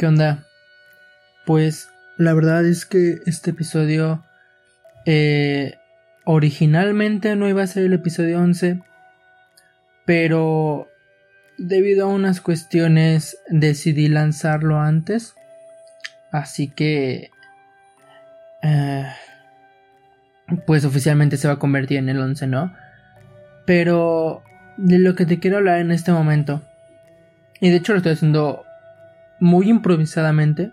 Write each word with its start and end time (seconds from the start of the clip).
¿Qué 0.00 0.06
onda? 0.06 0.46
Pues 1.44 1.90
la 2.16 2.32
verdad 2.32 2.64
es 2.64 2.86
que 2.86 3.20
este 3.26 3.50
episodio 3.50 4.24
eh, 5.04 5.74
originalmente 6.24 7.36
no 7.36 7.46
iba 7.50 7.62
a 7.62 7.66
ser 7.66 7.84
el 7.84 7.92
episodio 7.92 8.40
11, 8.40 8.80
pero 10.06 10.88
debido 11.58 12.06
a 12.06 12.08
unas 12.14 12.40
cuestiones 12.40 13.36
decidí 13.50 14.08
lanzarlo 14.08 14.80
antes, 14.80 15.34
así 16.32 16.68
que 16.68 17.30
eh, 18.62 19.04
pues 20.66 20.86
oficialmente 20.86 21.36
se 21.36 21.46
va 21.46 21.54
a 21.54 21.58
convertir 21.58 21.98
en 21.98 22.08
el 22.08 22.20
11, 22.20 22.46
¿no? 22.46 22.74
Pero 23.66 24.44
de 24.78 24.98
lo 24.98 25.14
que 25.14 25.26
te 25.26 25.40
quiero 25.40 25.58
hablar 25.58 25.78
en 25.80 25.90
este 25.90 26.10
momento, 26.10 26.62
y 27.60 27.68
de 27.68 27.76
hecho 27.76 27.92
lo 27.92 27.98
estoy 27.98 28.14
haciendo 28.14 28.64
muy 29.40 29.68
improvisadamente. 29.68 30.72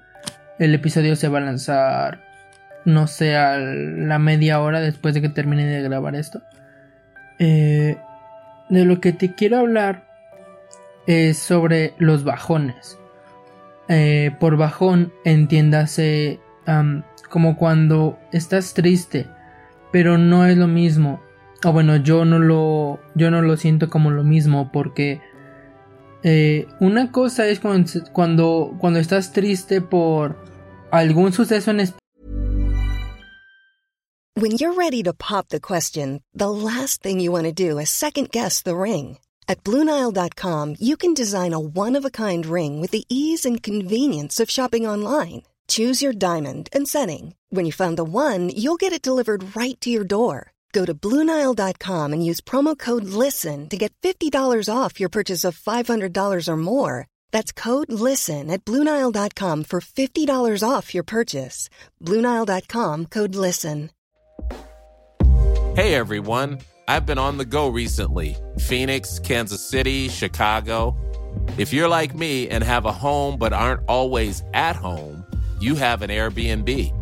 El 0.60 0.76
episodio 0.76 1.16
se 1.16 1.28
va 1.28 1.40
a 1.40 1.42
lanzar, 1.42 2.22
no 2.86 3.08
sé, 3.08 3.36
a 3.36 3.58
la 3.58 4.20
media 4.20 4.60
hora 4.60 4.80
después 4.82 5.14
de 5.14 5.22
que 5.22 5.30
termine 5.30 5.66
de 5.66 5.82
grabar 5.82 6.16
esto. 6.16 6.42
Eh, 7.40 7.98
de 8.70 8.86
lo 8.86 9.00
que 9.00 9.14
te 9.14 9.34
quiero 9.34 9.58
hablar 9.58 10.08
es 11.08 11.38
sobre 11.38 11.94
los 11.98 12.24
bajones. 12.24 13.00
Eh, 13.90 14.32
por 14.40 14.58
bajón 14.58 15.14
entiéndase 15.24 16.42
como 17.30 17.56
cuando 17.56 18.20
estás 18.34 18.74
triste, 18.74 19.28
pero 19.92 20.18
no 20.18 20.46
es 20.46 20.58
lo 20.58 20.68
mismo. 20.68 21.22
O 21.64 21.72
bueno, 21.72 21.96
yo 21.96 22.26
no 22.26 22.40
lo, 22.40 23.00
yo 23.16 23.32
no 23.32 23.42
lo 23.42 23.56
siento 23.58 23.90
como 23.90 24.12
lo 24.12 24.24
mismo 24.24 24.72
porque 24.72 25.22
eh, 26.24 26.68
una 26.80 27.12
cosa 27.12 27.48
es 27.48 27.60
cuando, 27.60 27.92
cuando, 28.14 28.76
cuando 28.80 29.00
estás 29.00 29.32
triste 29.32 29.82
por 29.82 30.36
algún 30.92 31.34
suceso 31.34 31.72
en 31.72 31.94
When 34.36 34.52
you're 34.52 34.74
ready 34.74 35.02
to 35.04 35.14
pop 35.14 35.50
the 35.50 35.60
question, 35.60 36.22
the 36.34 36.52
last 36.52 37.02
thing 37.02 37.20
you 37.20 37.32
want 37.32 37.46
to 37.46 37.52
do 37.52 37.80
is 37.80 37.90
second 37.90 38.30
guess 38.32 38.62
the 38.62 38.76
ring. 38.76 39.18
At 39.48 39.64
Bluenile.com, 39.64 40.76
you 40.80 40.96
can 40.96 41.16
design 41.16 41.54
a 41.54 41.60
one 41.60 41.96
of 41.96 42.06
a 42.06 42.12
kind 42.12 42.46
ring 42.46 42.80
with 42.80 42.92
the 42.92 43.06
ease 43.10 43.46
and 43.46 43.64
convenience 43.64 44.40
of 44.40 44.52
shopping 44.52 44.86
online. 44.86 45.42
Choose 45.68 46.04
your 46.04 46.14
diamond 46.14 46.70
and 46.72 46.88
setting. 46.88 47.34
When 47.50 47.66
you 47.66 47.72
find 47.72 47.98
the 47.98 48.04
one, 48.04 48.50
you'll 48.50 48.78
get 48.78 48.94
it 48.94 49.02
delivered 49.02 49.56
right 49.56 49.80
to 49.82 49.90
your 49.90 50.04
door. 50.04 50.52
Go 50.72 50.86
to 50.86 50.94
Bluenile.com 50.94 52.14
and 52.14 52.26
use 52.26 52.42
promo 52.42 52.78
code 52.78 53.06
LISTEN 53.06 53.70
to 53.70 53.78
get 53.78 53.94
$50 54.04 54.74
off 54.74 55.00
your 55.00 55.10
purchase 55.10 55.44
of 55.44 55.58
$500 55.58 56.48
or 56.48 56.58
more. 56.58 57.08
That's 57.32 57.52
code 57.52 57.92
LISTEN 57.92 58.52
at 58.52 58.64
Bluenile.com 58.66 59.64
for 59.64 59.82
$50 59.82 60.64
off 60.68 60.94
your 60.94 61.04
purchase. 61.04 61.70
Bluenile.com 62.04 63.06
code 63.08 63.36
LISTEN. 63.36 63.90
Hey 65.76 65.94
everyone, 65.94 66.60
I've 66.88 67.06
been 67.06 67.20
on 67.20 67.38
the 67.38 67.46
go 67.46 67.68
recently 67.68 68.36
Phoenix, 68.58 69.20
Kansas 69.20 69.62
City, 69.62 70.10
Chicago. 70.10 70.98
If 71.60 71.72
you're 71.72 71.88
like 71.88 72.16
me 72.16 72.50
and 72.50 72.64
have 72.64 72.86
a 72.86 72.92
home 72.92 73.38
but 73.38 73.54
aren't 73.54 73.82
always 73.88 74.42
at 74.56 74.76
home, 74.76 75.24
you 75.60 75.76
have 75.76 76.02
an 76.02 76.10
Airbnb. 76.10 76.97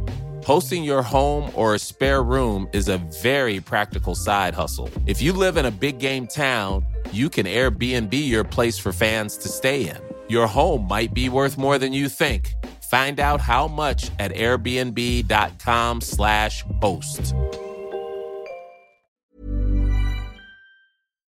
Hosting 0.46 0.84
your 0.84 1.02
home 1.02 1.50
or 1.56 1.74
a 1.74 1.80
spare 1.80 2.22
room 2.22 2.70
is 2.72 2.88
a 2.88 3.00
very 3.24 3.60
practical 3.60 4.14
side 4.14 4.54
hustle. 4.54 4.88
If 5.08 5.20
you 5.20 5.34
live 5.34 5.58
in 5.58 5.66
a 5.66 5.72
big 5.72 5.98
game 5.98 6.28
town, 6.28 6.86
you 7.12 7.30
can 7.30 7.48
Airbnb 7.48 8.14
your 8.14 8.44
place 8.44 8.78
for 8.78 8.94
fans 8.94 9.38
to 9.38 9.50
stay 9.50 9.90
in. 9.90 9.98
Your 10.28 10.46
home 10.46 10.88
might 10.88 11.16
be 11.16 11.30
worth 11.30 11.58
more 11.58 11.80
than 11.80 11.94
you 11.94 12.10
think. 12.10 12.54
Find 12.92 13.20
out 13.20 13.42
how 13.42 13.68
much 13.68 14.12
at 14.20 14.32
airbnb.com/slash 14.34 16.64
host. 16.80 17.34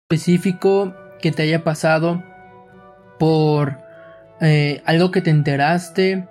Específico 0.09 0.95
que 1.21 1.31
te 1.31 1.43
haya 1.43 1.63
pasado 1.63 2.23
por 3.19 3.77
eh, 4.41 4.81
algo 4.87 5.11
que 5.11 5.21
te 5.21 5.29
enteraste 5.29 6.27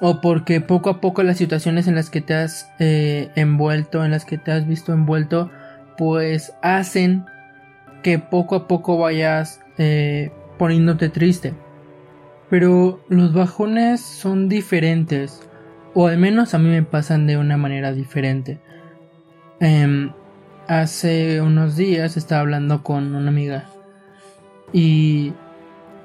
o 0.00 0.20
porque 0.20 0.60
poco 0.60 0.90
a 0.90 1.00
poco 1.00 1.22
las 1.22 1.38
situaciones 1.38 1.88
en 1.88 1.94
las 1.94 2.10
que 2.10 2.20
te 2.20 2.34
has 2.34 2.70
eh, 2.78 3.30
envuelto, 3.34 4.04
en 4.04 4.12
las 4.12 4.24
que 4.24 4.38
te 4.38 4.52
has 4.52 4.66
visto 4.66 4.92
envuelto, 4.92 5.50
pues 5.96 6.52
hacen 6.62 7.24
que 8.02 8.18
poco 8.18 8.54
a 8.54 8.68
poco 8.68 8.98
vayas 8.98 9.60
eh, 9.78 10.30
poniéndote 10.56 11.08
triste. 11.08 11.54
Pero 12.48 13.00
los 13.08 13.34
bajones 13.34 14.00
son 14.00 14.48
diferentes, 14.48 15.42
o 15.94 16.06
al 16.06 16.18
menos 16.18 16.54
a 16.54 16.58
mí 16.58 16.68
me 16.68 16.82
pasan 16.82 17.26
de 17.26 17.36
una 17.36 17.56
manera 17.56 17.92
diferente. 17.92 18.60
Em, 19.60 20.12
hace 20.68 21.42
unos 21.42 21.76
días 21.76 22.16
estaba 22.16 22.42
hablando 22.42 22.82
con 22.84 23.14
una 23.14 23.28
amiga 23.28 23.64
y, 24.72 25.32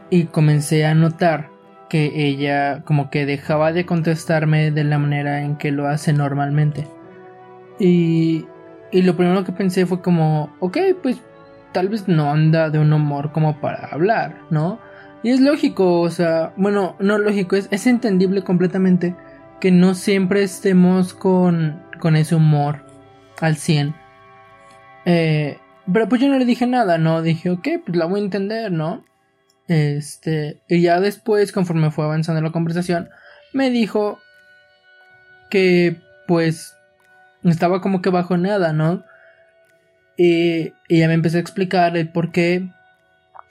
y 0.09 0.25
comencé 0.25 0.85
a 0.85 0.95
notar 0.95 1.52
que 1.93 2.25
ella 2.25 2.81
como 2.85 3.11
que 3.11 3.27
dejaba 3.27 3.71
de 3.71 3.85
contestarme 3.85 4.71
de 4.71 4.83
la 4.83 4.97
manera 4.97 5.43
en 5.43 5.57
que 5.57 5.71
lo 5.71 5.87
hace 5.87 6.11
normalmente. 6.11 6.87
Y, 7.77 8.47
y 8.91 9.03
lo 9.03 9.15
primero 9.15 9.43
que 9.43 9.51
pensé 9.51 9.85
fue 9.85 10.01
como, 10.01 10.51
ok, 10.59 10.75
pues 11.03 11.21
tal 11.71 11.89
vez 11.89 12.07
no 12.07 12.31
anda 12.31 12.71
de 12.71 12.79
un 12.79 12.91
humor 12.93 13.31
como 13.31 13.61
para 13.61 13.89
hablar, 13.89 14.39
¿no? 14.49 14.79
Y 15.21 15.29
es 15.29 15.39
lógico, 15.39 16.01
o 16.01 16.09
sea, 16.09 16.51
bueno, 16.57 16.95
no 16.97 17.19
lógico, 17.19 17.57
es, 17.57 17.67
es 17.69 17.85
entendible 17.85 18.41
completamente 18.41 19.15
que 19.61 19.69
no 19.69 19.93
siempre 19.93 20.41
estemos 20.41 21.13
con, 21.13 21.79
con 21.99 22.15
ese 22.15 22.33
humor 22.33 22.87
al 23.39 23.55
100. 23.55 23.93
Eh, 25.05 25.59
pero 25.93 26.09
pues 26.09 26.19
yo 26.19 26.27
no 26.27 26.39
le 26.39 26.45
dije 26.45 26.65
nada, 26.65 26.97
¿no? 26.97 27.21
Dije, 27.21 27.51
ok, 27.51 27.67
pues 27.85 27.95
la 27.95 28.05
voy 28.05 28.21
a 28.21 28.23
entender, 28.23 28.71
¿no? 28.71 29.03
Este, 29.67 30.61
y 30.67 30.81
ya 30.81 30.99
después, 30.99 31.51
conforme 31.51 31.91
fue 31.91 32.05
avanzando 32.05 32.41
la 32.41 32.51
conversación, 32.51 33.09
me 33.53 33.69
dijo 33.69 34.19
que 35.49 35.97
pues 36.27 36.75
estaba 37.43 37.81
como 37.81 38.01
que 38.01 38.09
bajo 38.09 38.37
nada, 38.37 38.73
¿no? 38.73 39.03
Y, 40.17 40.73
y 40.87 40.99
ya 40.99 41.07
me 41.07 41.13
empecé 41.13 41.37
a 41.37 41.41
explicar 41.41 41.97
el 41.97 42.09
por 42.09 42.31
qué 42.31 42.69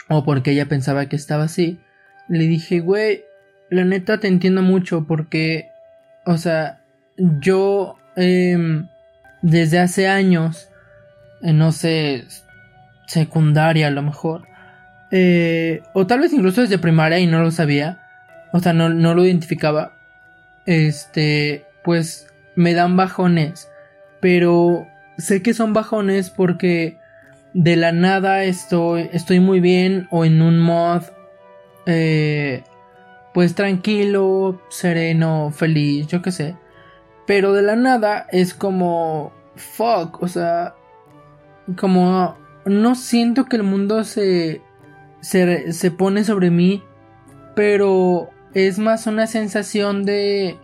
o 0.08 0.24
por 0.24 0.42
qué 0.42 0.52
ella 0.52 0.66
pensaba 0.66 1.06
que 1.06 1.16
estaba 1.16 1.44
así. 1.44 1.80
Le 2.28 2.46
dije, 2.46 2.80
güey, 2.80 3.24
la 3.70 3.84
neta 3.84 4.20
te 4.20 4.28
entiendo 4.28 4.62
mucho 4.62 5.06
porque, 5.06 5.70
o 6.26 6.36
sea, 6.36 6.82
yo 7.16 7.96
eh, 8.16 8.84
desde 9.42 9.78
hace 9.78 10.08
años, 10.08 10.68
eh, 11.42 11.52
no 11.52 11.72
sé, 11.72 12.24
secundaria 13.06 13.88
a 13.88 13.90
lo 13.90 14.02
mejor, 14.02 14.46
eh, 15.12 15.82
o 15.92 16.06
tal 16.06 16.20
vez 16.20 16.32
incluso 16.32 16.62
desde 16.62 16.78
primaria 16.78 17.18
y 17.20 17.26
no 17.26 17.42
lo 17.42 17.50
sabía, 17.50 18.00
o 18.52 18.60
sea, 18.60 18.72
no, 18.72 18.88
no 18.88 19.14
lo 19.14 19.24
identificaba, 19.24 19.92
este, 20.66 21.66
pues 21.84 22.26
me 22.56 22.72
dan 22.72 22.96
bajones, 22.96 23.68
pero 24.20 24.86
sé 25.18 25.42
que 25.42 25.52
son 25.52 25.74
bajones 25.74 26.30
porque 26.30 26.98
de 27.52 27.76
la 27.76 27.92
nada 27.92 28.44
estoy, 28.44 29.10
estoy 29.12 29.38
muy 29.38 29.60
bien 29.60 30.08
o 30.10 30.24
en 30.24 30.40
un 30.40 30.58
mod, 30.58 31.02
eh, 31.84 32.64
pues 33.34 33.54
tranquilo, 33.54 34.62
sereno, 34.70 35.50
feliz, 35.54 36.06
yo 36.06 36.22
qué 36.22 36.32
sé. 36.32 36.56
Pero 37.26 37.52
de 37.52 37.62
la 37.62 37.76
nada 37.76 38.26
es 38.30 38.54
como 38.54 39.32
fuck, 39.56 40.22
o 40.22 40.28
sea, 40.28 40.74
como 41.76 42.36
no 42.64 42.94
siento 42.94 43.44
que 43.44 43.56
el 43.56 43.62
mundo 43.62 44.04
se, 44.04 44.62
se, 45.22 45.72
se 45.72 45.90
pone 45.90 46.24
sobre 46.24 46.50
mí, 46.50 46.82
pero 47.54 48.28
es 48.52 48.78
más 48.78 49.06
una 49.06 49.26
sensación 49.26 50.04
de... 50.04 50.58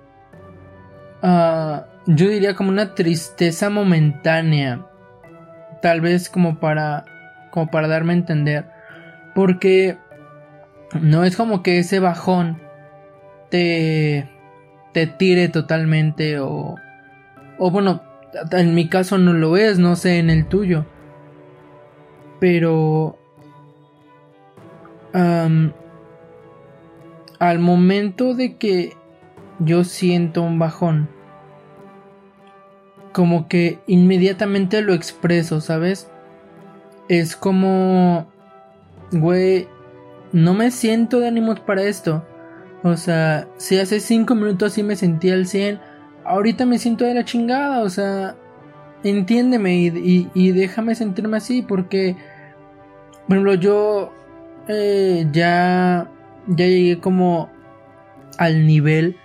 Uh, 1.23 1.81
yo 2.07 2.29
diría 2.29 2.55
como 2.55 2.69
una 2.69 2.95
tristeza 2.95 3.71
momentánea. 3.71 4.85
Tal 5.81 6.01
vez 6.01 6.29
como 6.29 6.59
para... 6.59 7.05
como 7.51 7.71
para 7.71 7.89
darme 7.89 8.13
a 8.13 8.17
entender. 8.17 8.67
Porque 9.35 9.97
no 11.01 11.25
es 11.25 11.37
como 11.37 11.63
que 11.63 11.79
ese 11.79 12.01
bajón 12.01 12.61
te... 13.51 14.29
te 14.93 15.07
tire 15.07 15.49
totalmente 15.49 16.41
o... 16.41 16.75
o 17.59 17.71
bueno, 17.71 18.03
en 18.51 18.75
mi 18.75 18.89
caso 18.89 19.19
no 19.19 19.33
lo 19.33 19.57
es, 19.57 19.79
no 19.79 19.95
sé 19.95 20.19
en 20.19 20.31
el 20.31 20.47
tuyo. 20.47 20.85
Pero... 22.41 23.18
al 25.13 25.73
momento 27.59 28.35
de 28.35 28.57
que 28.57 28.97
yo 29.59 29.85
siento 29.85 30.43
un 30.43 30.59
bajón, 30.59 31.09
como 33.13 33.49
que 33.49 33.79
inmediatamente 33.87 34.83
lo 34.83 34.95
expreso, 34.95 35.61
¿sabes? 35.61 36.11
Es 37.09 37.37
como, 37.37 38.27
güey, 39.13 39.67
no 40.33 40.55
me 40.55 40.71
siento 40.71 41.21
de 41.21 41.29
ánimos 41.29 41.59
para 41.61 41.83
esto. 41.83 42.25
O 42.85 42.97
sea, 42.97 43.49
si 43.57 43.79
hace 43.79 43.99
5 43.99 44.35
minutos 44.35 44.75
sí 44.75 44.83
me 44.83 44.95
sentía 44.95 45.35
al 45.35 45.47
100, 45.47 45.81
ahorita 46.25 46.67
me 46.67 46.79
siento 46.79 47.05
de 47.05 47.15
la 47.15 47.25
chingada, 47.25 47.81
o 47.81 47.89
sea, 47.89 48.37
entiéndeme 49.03 49.75
y, 49.77 50.53
déjame 50.53 50.95
sentirme 50.95 51.39
así, 51.39 51.63
porque, 51.63 52.15
por 53.27 53.37
ejemplo, 53.37 53.55
yo 53.55 54.13
eh, 54.69 55.27
ya, 55.33 56.11
ya 56.47 56.67
llegué 56.67 57.01
como 57.01 57.51
al 58.39 58.67
nivel 58.67 59.17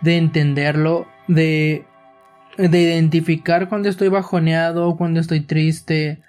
de 0.00 0.16
entenderlo, 0.16 1.06
de, 1.26 1.86
de 2.56 2.82
identificar 2.82 3.68
cuando 3.68 3.88
estoy 3.88 4.08
bajoneado, 4.08 4.96
cuando 4.96 5.20
estoy 5.20 5.40
triste, 5.40 6.20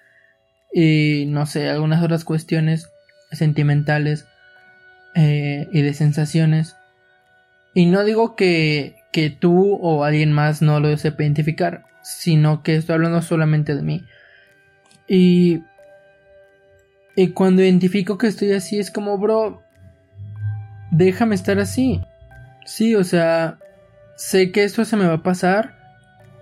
y 0.74 1.26
no 1.28 1.46
sé, 1.46 1.70
algunas 1.70 2.04
otras 2.04 2.24
cuestiones 2.24 2.90
sentimentales 3.32 4.26
eh, 5.16 5.68
y 5.72 5.82
de 5.82 5.94
sensaciones. 5.94 6.76
Y 7.74 7.86
no 7.86 8.04
digo 8.04 8.36
que, 8.36 8.96
que 9.12 9.30
tú 9.30 9.76
o 9.82 10.04
alguien 10.04 10.32
más 10.32 10.62
no 10.62 10.80
lo 10.80 10.96
sepa 10.98 11.24
identificar, 11.24 11.86
sino 12.04 12.64
que 12.64 12.76
estoy 12.76 12.96
hablando 12.96 13.22
solamente 13.22 13.76
de 13.76 13.82
mí. 13.82 14.04
Y, 15.08 15.64
y 17.16 17.30
cuando 17.30 17.64
identifico 17.64 18.18
que 18.18 18.28
estoy 18.28 18.54
así 18.54 18.80
es 18.80 18.92
como, 18.92 19.18
bro, 19.18 19.62
déjame 20.92 21.36
estar 21.36 21.60
así. 21.60 22.02
Sí, 22.66 22.96
o 22.96 23.04
sea, 23.04 23.58
sé 24.16 24.52
que 24.52 24.64
esto 24.64 24.86
se 24.86 24.96
me 24.96 25.08
va 25.08 25.16
a 25.16 25.24
pasar. 25.24 25.76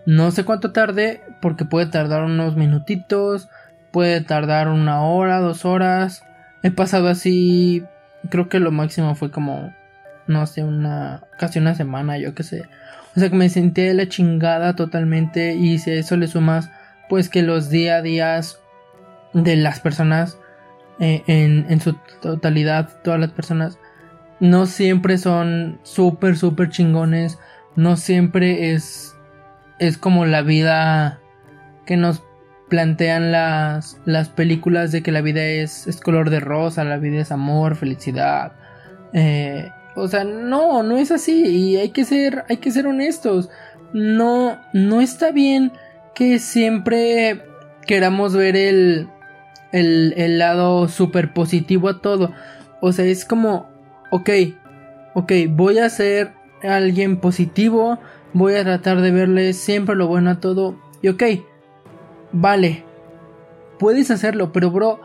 No 0.06 0.32
sé 0.32 0.44
cuánto 0.44 0.72
tarde, 0.72 1.22
porque 1.42 1.66
puede 1.66 1.88
tardar 1.88 2.24
unos 2.24 2.56
minutitos, 2.56 3.50
puede 3.92 4.22
tardar 4.22 4.68
una 4.70 5.02
hora, 5.02 5.40
dos 5.40 5.66
horas. 5.66 6.24
He 6.64 6.72
pasado 6.72 7.08
así, 7.08 7.84
creo 8.30 8.50
que 8.50 8.60
lo 8.60 8.72
máximo 8.72 9.16
fue 9.16 9.32
como 9.32 9.74
no 10.28 10.46
sé, 10.46 10.64
una, 10.64 11.24
casi 11.38 11.60
una 11.60 11.74
semana, 11.74 12.18
yo 12.18 12.36
qué 12.36 12.44
sé. 12.44 12.66
O 13.16 13.20
sea 13.20 13.30
que 13.30 13.36
me 13.36 13.50
sentí 13.50 13.82
de 13.82 13.94
la 13.94 14.08
chingada 14.08 14.76
totalmente 14.76 15.56
y 15.56 15.80
si 15.80 15.92
a 15.92 15.96
eso 15.96 16.18
le 16.18 16.28
sumas, 16.28 16.70
pues 17.10 17.30
que 17.30 17.42
los 17.42 17.70
día 17.70 17.98
a 17.98 18.02
días 18.02 18.60
de 19.34 19.56
las 19.56 19.80
personas, 19.80 20.38
eh, 21.00 21.24
en, 21.28 21.66
en 21.70 21.80
su 21.80 21.94
totalidad, 22.22 23.02
todas 23.04 23.20
las 23.20 23.32
personas, 23.32 23.80
no 24.40 24.66
siempre 24.66 25.18
son 25.18 25.80
súper, 25.84 26.38
súper 26.38 26.70
chingones, 26.70 27.40
no 27.76 27.98
siempre 27.98 28.74
es, 28.74 29.16
es 29.80 29.98
como 29.98 30.26
la 30.26 30.42
vida 30.42 31.20
que 31.86 31.98
nos 31.98 32.24
plantean 32.70 33.32
las, 33.32 34.00
las 34.06 34.30
películas 34.30 34.92
de 34.92 35.02
que 35.02 35.12
la 35.12 35.22
vida 35.22 35.44
es, 35.44 35.88
es 35.88 36.02
color 36.02 36.30
de 36.30 36.40
rosa, 36.40 36.84
la 36.84 36.98
vida 36.98 37.22
es 37.22 37.32
amor, 37.32 37.76
felicidad, 37.76 38.54
eh, 39.14 39.72
o 39.96 40.08
sea, 40.08 40.24
no, 40.24 40.84
no 40.84 40.98
es 40.98 41.12
así 41.12 41.46
y 41.46 41.78
hay 41.78 41.90
que 41.90 42.06
ser, 42.06 42.46
hay 42.50 42.58
que 42.58 42.70
ser 42.70 42.86
honestos. 42.86 43.50
No, 43.94 44.60
no 44.72 45.02
está 45.02 45.32
bien 45.32 45.72
que 46.14 46.38
siempre 46.38 47.44
queramos 47.88 48.36
ver 48.36 48.56
el, 48.56 49.10
el, 49.72 50.14
el 50.18 50.40
lado 50.40 50.88
súper 50.88 51.34
positivo 51.34 51.90
a 51.90 52.02
todo. 52.02 52.32
O 52.82 52.92
sea, 52.92 53.06
es 53.06 53.26
como, 53.26 53.68
ok, 54.12 54.30
ok, 55.14 55.32
voy 55.50 55.80
a 55.80 55.90
ser 55.90 56.34
alguien 56.64 57.18
positivo, 57.18 58.00
voy 58.34 58.56
a 58.56 58.64
tratar 58.64 59.02
de 59.02 59.12
verle 59.12 59.54
siempre 59.54 59.96
lo 59.96 60.08
bueno 60.08 60.32
a 60.32 60.40
todo. 60.40 60.76
Y 61.02 61.10
ok, 61.10 61.24
vale, 62.32 62.84
puedes 63.80 64.12
hacerlo, 64.12 64.52
pero 64.52 64.72
bro, 64.72 65.00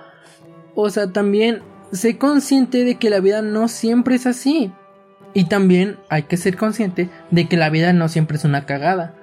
o 0.75 0.91
sea, 0.91 1.13
también 1.13 1.63
sé 1.93 2.19
consciente 2.19 2.85
de 2.85 2.97
que 2.97 3.11
la 3.11 3.21
vida 3.21 3.43
no 3.43 3.69
siempre 3.69 4.17
es 4.17 4.27
así. 4.27 4.73
Y 5.35 5.45
también 5.45 5.97
hay 6.11 6.25
que 6.25 6.37
ser 6.37 6.57
consciente 6.57 7.09
de 7.31 7.49
que 7.49 7.57
la 7.57 7.71
vida 7.71 7.93
no 7.93 8.09
siempre 8.09 8.37
es 8.37 8.45
una 8.45 8.67
cagada. 8.67 9.15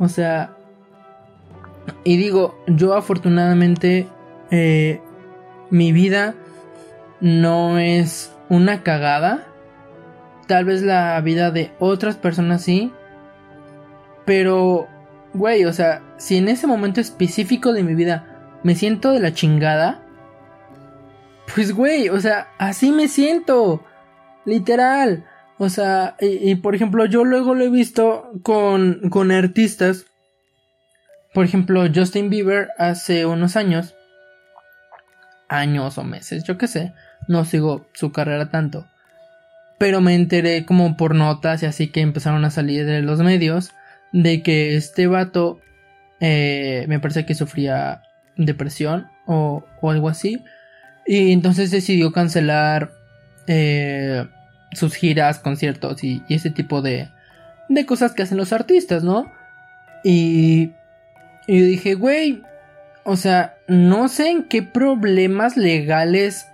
O 0.00 0.08
sea, 0.08 0.56
y 2.04 2.16
digo, 2.16 2.56
yo 2.66 2.94
afortunadamente 2.94 4.08
eh, 4.52 5.00
mi 5.70 5.92
vida 5.92 6.34
no 7.22 7.78
es 7.78 8.30
una 8.50 8.82
cagada. 8.82 9.46
Tal 10.46 10.66
vez 10.66 10.82
la 10.82 11.18
vida 11.22 11.50
de 11.50 11.72
otras 11.78 12.16
personas 12.16 12.62
sí. 12.62 12.92
Pero, 14.26 14.88
güey, 15.32 15.64
o 15.64 15.72
sea, 15.72 16.02
si 16.18 16.36
en 16.36 16.48
ese 16.48 16.66
momento 16.66 17.00
específico 17.00 17.72
de 17.72 17.82
mi 17.82 17.94
vida 17.94 18.58
me 18.62 18.74
siento 18.74 19.10
de 19.12 19.20
la 19.20 19.32
chingada. 19.32 20.02
Pues, 21.54 21.72
güey, 21.72 22.10
o 22.10 22.20
sea, 22.20 22.48
así 22.58 22.92
me 22.92 23.08
siento. 23.08 23.82
Literal. 24.44 25.24
O 25.56 25.70
sea, 25.70 26.16
y, 26.20 26.56
por 26.56 26.74
ejemplo, 26.74 27.06
yo 27.06 27.24
luego 27.24 27.54
lo 27.54 27.64
he 27.64 27.70
visto 27.70 28.30
con, 28.42 29.08
con 29.08 29.32
artistas. 29.32 30.04
Por 31.32 31.46
ejemplo, 31.46 31.84
Justin 31.92 32.28
Bieber 32.28 32.68
hace 32.76 33.24
unos 33.24 33.56
años. 33.56 33.94
Años 35.52 35.98
o 35.98 36.04
meses, 36.04 36.44
yo 36.44 36.58
qué 36.58 36.66
sé. 36.66 36.92
No 37.28 37.44
sigo 37.44 37.88
su 37.94 38.12
carrera 38.12 38.50
tanto. 38.50 38.86
Pero 39.78 40.00
me 40.00 40.14
enteré 40.14 40.64
como 40.64 40.96
por 40.96 41.14
notas 41.14 41.62
y 41.62 41.66
así 41.66 41.88
que 41.88 42.00
empezaron 42.00 42.44
a 42.44 42.50
salir 42.50 42.86
de 42.86 43.02
los 43.02 43.20
medios. 43.20 43.72
De 44.12 44.42
que 44.42 44.76
este 44.76 45.06
vato. 45.06 45.60
Eh, 46.20 46.84
me 46.88 47.00
parece 47.00 47.26
que 47.26 47.34
sufría 47.34 48.02
depresión 48.36 49.08
o, 49.26 49.64
o 49.80 49.90
algo 49.90 50.08
así. 50.08 50.42
Y 51.06 51.32
entonces 51.32 51.70
decidió 51.70 52.12
cancelar. 52.12 52.92
Eh, 53.46 54.24
sus 54.72 54.94
giras, 54.94 55.38
conciertos 55.38 56.02
y, 56.04 56.22
ese 56.28 56.50
tipo 56.50 56.82
de, 56.82 57.08
de 57.68 57.86
cosas 57.86 58.12
que 58.12 58.22
hacen 58.22 58.38
los 58.38 58.52
artistas, 58.52 59.04
¿no? 59.04 59.30
Y, 60.04 60.72
y 61.46 61.60
dije, 61.60 61.94
güey, 61.94 62.42
o 63.04 63.16
sea, 63.16 63.56
no 63.72 64.08
sé 64.08 64.28
en 64.28 64.44
qué 64.44 64.62
problemas 64.62 65.56
legales 65.56 66.46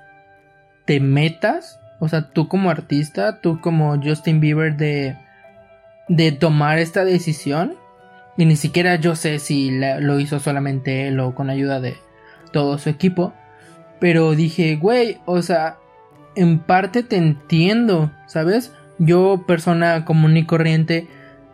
te 0.85 1.01
metas. 1.01 1.81
O 1.99 2.09
sea, 2.09 2.31
tú 2.31 2.47
como 2.47 2.71
artista, 2.71 3.41
tú 3.41 3.61
como 3.61 4.01
Justin 4.01 4.39
Bieber 4.39 4.77
de, 4.77 5.17
de 6.07 6.31
tomar 6.31 6.79
esta 6.79 7.05
decisión. 7.05 7.75
Y 8.37 8.45
ni 8.45 8.55
siquiera 8.55 8.95
yo 8.95 9.17
sé 9.17 9.41
si 9.41 9.73
lo 9.73 10.21
hizo 10.21 10.39
solamente 10.39 11.09
él 11.09 11.19
o 11.19 11.35
con 11.35 11.51
ayuda 11.51 11.81
de 11.81 11.97
todo 12.53 12.79
su 12.79 12.89
equipo. 12.89 13.33
Pero 13.99 14.37
dije, 14.37 14.77
güey, 14.77 15.19
o 15.25 15.43
sea, 15.43 15.79
en 16.37 16.61
parte 16.61 17.03
te 17.03 17.17
entiendo, 17.17 18.13
¿sabes? 18.29 18.73
Yo, 19.01 19.45
persona 19.45 20.05
común 20.05 20.37
y 20.37 20.47
corriente, 20.47 21.09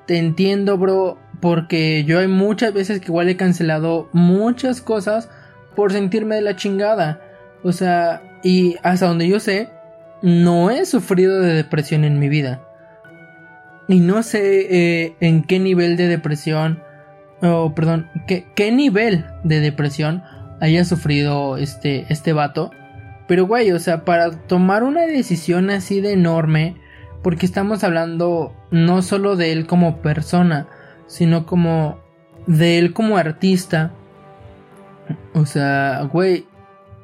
te 0.07 0.19
entiendo, 0.19 0.77
bro, 0.77 1.19
porque 1.41 2.05
yo 2.05 2.19
hay 2.19 2.29
muchas 2.29 2.75
veces 2.75 3.01
que 3.01 3.07
igual 3.07 3.31
he 3.31 3.39
cancelado 3.39 4.11
muchas 4.13 4.83
cosas 4.83 5.31
por 5.75 5.93
sentirme 5.93 6.37
de 6.37 6.43
la 6.43 6.57
chingada. 6.57 7.21
O 7.63 7.73
sea, 7.73 8.23
y 8.43 8.77
hasta 8.83 9.07
donde 9.07 9.29
yo 9.29 9.41
sé, 9.41 9.69
no 10.23 10.71
he 10.71 10.85
sufrido 10.87 11.41
de 11.41 11.55
depresión 11.55 12.05
en 12.05 12.19
mi 12.19 12.29
vida. 12.29 12.61
Y 13.89 14.01
no 14.01 14.23
sé 14.23 14.67
eh, 14.71 15.17
en 15.21 15.43
qué 15.45 15.59
nivel 15.59 15.97
de 15.97 16.09
depresión, 16.09 16.83
o 17.43 17.75
perdón, 17.75 18.09
qué, 18.27 18.47
qué 18.55 18.73
nivel 18.73 19.27
de 19.45 19.61
depresión 19.61 20.23
haya 20.61 20.85
sufrido 20.85 21.59
este, 21.59 22.07
este 22.09 22.33
vato. 22.33 22.71
Pero 23.27 23.47
güey, 23.47 23.73
o 23.73 23.79
sea, 23.79 24.05
para 24.05 24.31
tomar 24.31 24.83
una 24.83 25.03
decisión 25.03 25.71
así 25.71 26.01
de 26.01 26.13
enorme, 26.13 26.77
porque 27.23 27.47
estamos 27.47 27.85
hablando 27.85 28.55
no 28.71 29.03
solo 29.03 29.37
de 29.37 29.53
él 29.53 29.67
como 29.67 30.03
persona, 30.03 30.67
sino 31.07 31.47
como 31.47 31.99
de 32.47 32.79
él 32.79 32.93
como 32.93 33.17
artista, 33.17 33.93
o 35.35 35.47
sea, 35.47 36.09
güey, 36.13 36.47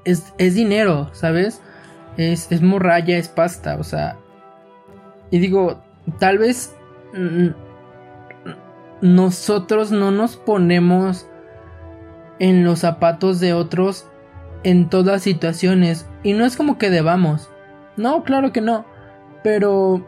es, 0.04 0.32
es 0.38 0.54
dinero, 0.54 1.10
¿sabes? 1.12 1.60
Es, 2.16 2.50
es 2.50 2.62
morralla, 2.62 3.16
es 3.16 3.28
pasta, 3.28 3.76
o 3.76 3.84
sea. 3.84 4.16
Y 5.30 5.38
digo, 5.38 5.82
tal 6.18 6.38
vez 6.38 6.74
nosotros 9.00 9.90
no 9.90 10.10
nos 10.10 10.36
ponemos 10.36 11.26
en 12.38 12.64
los 12.64 12.80
zapatos 12.80 13.40
de 13.40 13.52
otros 13.52 14.06
en 14.62 14.88
todas 14.88 15.22
situaciones. 15.22 16.06
Y 16.22 16.32
no 16.32 16.44
es 16.44 16.56
como 16.56 16.78
que 16.78 16.90
debamos. 16.90 17.50
No, 17.96 18.24
claro 18.24 18.52
que 18.52 18.60
no. 18.60 18.84
Pero, 19.42 20.06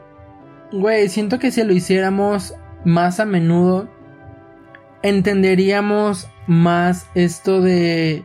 güey, 0.73 1.09
siento 1.09 1.39
que 1.39 1.51
si 1.51 1.63
lo 1.63 1.73
hiciéramos 1.73 2.55
más 2.85 3.21
a 3.21 3.25
menudo, 3.25 3.89
entenderíamos 5.03 6.29
más 6.47 7.07
esto 7.15 7.61
de, 7.61 8.25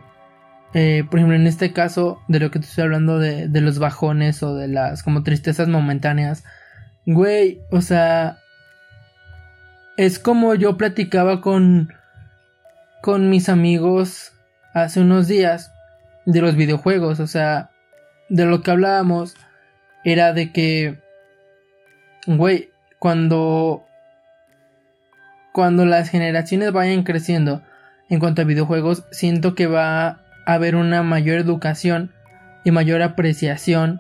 eh, 0.74 1.04
por 1.10 1.20
ejemplo, 1.20 1.36
en 1.36 1.48
este 1.48 1.74
caso, 1.74 2.22
de 2.28 2.40
lo 2.40 2.52
que 2.52 2.60
te 2.60 2.66
estoy 2.66 2.86
hablando 2.86 3.20
de, 3.20 3.48
de 3.48 3.62
los 3.62 3.80
bajones 3.80 4.44
o 4.44 4.56
de 4.56 4.68
las 4.68 5.04
como 5.04 5.24
tristezas 5.24 5.68
momentáneas. 5.68 6.44
Güey, 7.06 7.62
o 7.72 7.82
sea, 7.82 8.40
es 9.98 10.20
como 10.20 10.56
yo 10.56 10.78
platicaba 10.78 11.42
con 11.42 11.94
con 13.02 13.30
mis 13.30 13.48
amigos 13.48 14.34
hace 14.74 15.00
unos 15.00 15.28
días 15.28 15.72
de 16.26 16.42
los 16.42 16.56
videojuegos, 16.56 17.20
o 17.20 17.28
sea, 17.28 17.70
de 18.28 18.46
lo 18.46 18.62
que 18.62 18.72
hablábamos 18.72 19.36
era 20.04 20.34
de 20.34 20.52
que 20.52 21.00
güey, 22.28 22.70
cuando 23.00 23.87
cuando 25.58 25.88
las 25.88 26.10
generaciones 26.10 26.72
vayan 26.72 27.02
creciendo 27.02 27.64
en 28.10 28.20
cuanto 28.20 28.44
a 28.44 28.46
videojuegos, 28.46 29.06
siento 29.10 29.56
que 29.56 29.66
va 29.66 30.06
a 30.06 30.20
haber 30.46 30.76
una 30.76 31.02
mayor 31.02 31.40
educación 31.40 32.12
y 32.64 32.70
mayor 32.70 33.02
apreciación 33.02 34.00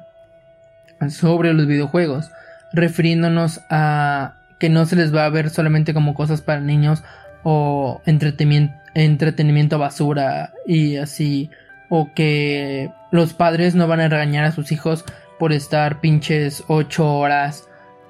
sobre 1.09 1.55
los 1.55 1.65
videojuegos, 1.65 2.29
refiriéndonos 2.73 3.61
a 3.71 4.35
que 4.59 4.69
no 4.69 4.85
se 4.85 4.97
les 4.97 5.15
va 5.15 5.25
a 5.25 5.29
ver 5.31 5.49
solamente 5.49 5.95
como 5.95 6.13
cosas 6.13 6.41
para 6.41 6.61
niños 6.61 7.03
o 7.41 8.03
entretenimiento, 8.05 8.75
entretenimiento 8.93 9.79
basura 9.79 10.53
y 10.67 10.97
así, 10.97 11.49
o 11.89 12.13
que 12.13 12.91
los 13.09 13.33
padres 13.33 13.73
no 13.73 13.87
van 13.87 14.01
a 14.01 14.09
regañar 14.09 14.45
a 14.45 14.51
sus 14.51 14.71
hijos 14.71 15.05
por 15.39 15.53
estar 15.53 16.01
pinches 16.01 16.63
8 16.67 17.15
horas 17.15 17.67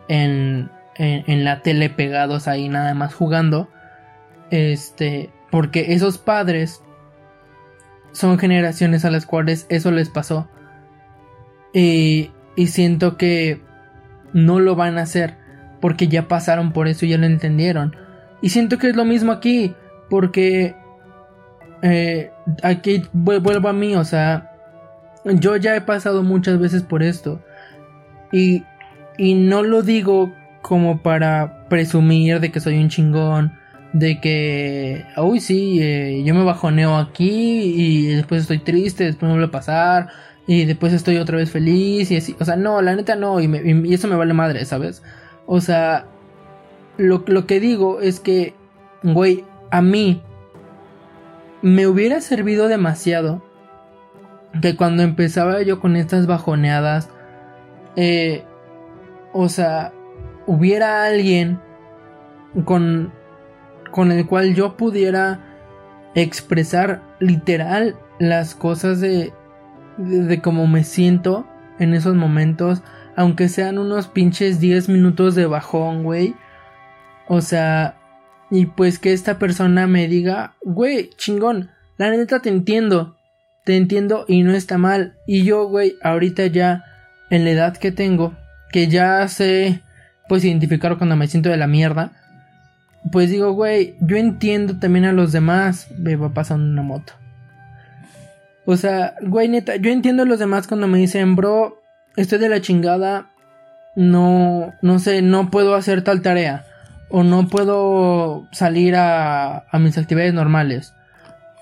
en, 0.10 0.70
en, 0.98 1.44
la 1.44 1.62
tele 1.62 1.89
pegados 1.89 2.48
ahí 2.48 2.70
nada 2.70 2.94
más 2.94 3.13
jugando. 3.13 3.70
Este, 4.50 5.30
porque 5.51 5.94
esos 5.94 6.18
padres 6.18 6.82
son 8.12 8.39
generaciones 8.39 9.06
a 9.06 9.12
las 9.12 9.25
cuales 9.25 9.66
eso 9.70 9.92
les 9.92 10.10
pasó. 10.10 10.50
Y, 11.74 12.32
siento 12.68 13.18
que 13.18 13.62
no 14.34 14.60
lo 14.60 14.75
van 14.75 14.98
a 14.98 15.04
hacer 15.04 15.36
porque 15.80 16.08
ya 16.08 16.27
pasaron 16.27 16.74
por 16.74 16.88
eso 16.88 17.06
y 17.06 17.10
ya 17.10 17.18
lo 17.20 17.27
entendieron. 17.27 17.96
Y 18.42 18.50
siento 18.50 18.80
que 18.80 18.89
es 18.89 18.96
lo 18.96 19.06
mismo 19.06 19.32
aquí, 19.32 19.75
porque 20.10 20.75
eh, 21.84 22.32
aquí 22.63 23.04
vuelvo 23.13 23.70
a 23.70 23.74
mí, 23.74 23.96
o 23.96 24.04
sea, 24.04 24.51
yo 25.24 25.56
ya 25.58 25.75
he 25.75 25.82
pasado 25.82 26.24
muchas 26.24 26.60
veces 26.60 26.82
por 26.82 27.04
esto. 27.04 27.44
Y, 28.32 28.63
y 29.20 29.36
no 29.36 29.62
lo 29.62 29.84
digo 29.84 30.34
como 30.68 31.02
para 31.02 31.68
presumir 31.70 32.42
de 32.42 32.52
que 32.52 32.60
soy 32.60 32.78
un 32.78 32.90
chingón, 32.90 33.54
de 33.94 34.20
que, 34.20 35.06
uy, 35.16 35.40
sí, 35.40 35.80
eh, 35.82 36.24
yo 36.26 36.36
me 36.36 36.44
bajoneo 36.44 36.98
aquí 36.98 37.74
y 37.76 38.08
después 38.08 38.42
estoy 38.42 38.60
triste, 38.60 39.06
después 39.06 39.30
me 39.30 39.38
vuelve 39.38 39.48
a 39.48 39.52
pasar 39.52 40.10
y 40.46 40.66
después 40.66 40.92
estoy 40.92 41.18
otra 41.18 41.38
vez 41.38 41.52
feliz 41.52 42.12
y 42.12 42.18
así. 42.18 42.36
O 42.40 42.44
sea, 42.44 42.58
no, 42.58 42.82
la 42.82 42.96
neta 42.96 43.16
no, 43.16 43.40
y, 43.40 43.94
eso 43.94 44.10
me 44.10 44.18
vale 44.18 44.34
madre, 44.34 44.66
¿sabes? 44.66 45.04
O 45.46 45.62
sea, 45.62 46.06
lo, 46.98 47.24
lo 47.28 47.48
que 47.48 47.62
digo 47.62 48.02
es 48.02 48.20
que, 48.20 48.54
güey, 49.04 49.46
a 49.72 49.82
mí 49.82 50.22
me 51.62 51.88
hubiera 51.88 52.20
servido 52.20 52.68
demasiado 52.68 53.42
que 54.62 54.76
cuando 54.76 55.04
empezaba 55.04 55.62
yo 55.62 55.80
con 55.80 55.96
estas 55.96 56.28
bajoneadas, 56.28 57.10
eh, 57.96 58.44
o 59.32 59.48
sea, 59.48 59.94
hubiera 60.48 61.04
alguien 61.04 61.60
con, 62.66 63.13
con 63.92 64.12
el 64.12 64.25
cual 64.25 64.56
yo 64.56 64.75
pudiera 64.75 65.42
expresar 66.16 67.04
literal 67.20 67.96
las 68.18 68.56
cosas 68.56 69.00
de, 69.00 69.32
de, 69.98 70.24
de 70.24 70.42
cómo 70.42 70.66
me 70.66 70.84
siento 70.84 71.46
en 71.77 71.94
esos 71.94 72.16
momentos 72.16 72.82
aunque 73.18 73.50
sean 73.50 73.80
unos 73.80 74.08
pinches 74.08 74.60
10 74.60 74.89
minutos 74.89 75.34
de 75.34 75.48
bajón, 75.48 76.04
güey. 76.04 76.36
O 77.27 77.42
sea, 77.42 77.98
y 78.51 78.68
pues 78.68 79.00
que 79.00 79.12
esta 79.12 79.39
persona 79.39 79.88
me 79.88 80.08
diga, 80.08 80.56
güey, 80.62 81.10
chingón, 81.18 81.72
la 81.98 82.12
neta 82.12 82.42
te 82.44 82.50
entiendo, 82.50 83.18
te 83.66 83.75
entiendo 83.75 84.25
y 84.27 84.44
no 84.44 84.54
está 84.54 84.77
mal. 84.77 85.18
Y 85.25 85.44
yo, 85.44 85.68
güey, 85.68 85.96
ahorita 86.04 86.46
ya, 86.46 86.86
en 87.32 87.44
la 87.44 87.50
edad 87.50 87.77
que 87.77 87.92
tengo, 87.92 88.38
que 88.72 88.88
ya 88.88 89.27
sé, 89.27 89.82
pues 90.28 90.44
identificar 90.44 90.98
cuando 90.98 91.16
me 91.16 91.28
siento 91.28 91.50
de 91.50 91.58
la 91.58 91.68
mierda, 91.68 92.12
pues 93.12 93.30
digo, 93.30 93.54
güey, 93.54 93.96
yo 94.02 94.18
entiendo 94.18 94.78
también 94.78 95.06
a 95.06 95.14
los 95.14 95.32
demás. 95.32 95.88
Me 95.98 96.16
va 96.16 96.34
pasando 96.34 96.66
una 96.66 96.82
moto. 96.82 97.14
O 98.66 98.76
sea, 98.76 99.16
güey, 99.22 99.48
neta, 99.48 99.78
yo 99.78 99.92
entiendo 99.92 100.24
a 100.24 100.26
los 100.26 100.40
demás 100.40 100.68
cuando 100.68 100.88
me 100.88 100.98
dicen, 100.98 101.36
bro, 101.38 101.82
estoy 102.18 102.38
de 102.40 102.50
la 102.50 102.60
chingada, 102.60 103.28
no, 103.96 104.74
no 104.82 105.00
sé, 105.00 105.22
no 105.22 105.50
puedo 105.50 105.74
hacer 105.74 106.04
tal 106.04 106.22
tarea, 106.22 106.66
o 107.10 107.24
no 107.24 107.48
puedo 107.48 108.46
salir 108.52 108.98
a, 108.98 109.60
a 109.72 109.80
mis 109.80 109.98
actividades 109.98 110.34
normales, 110.34 110.94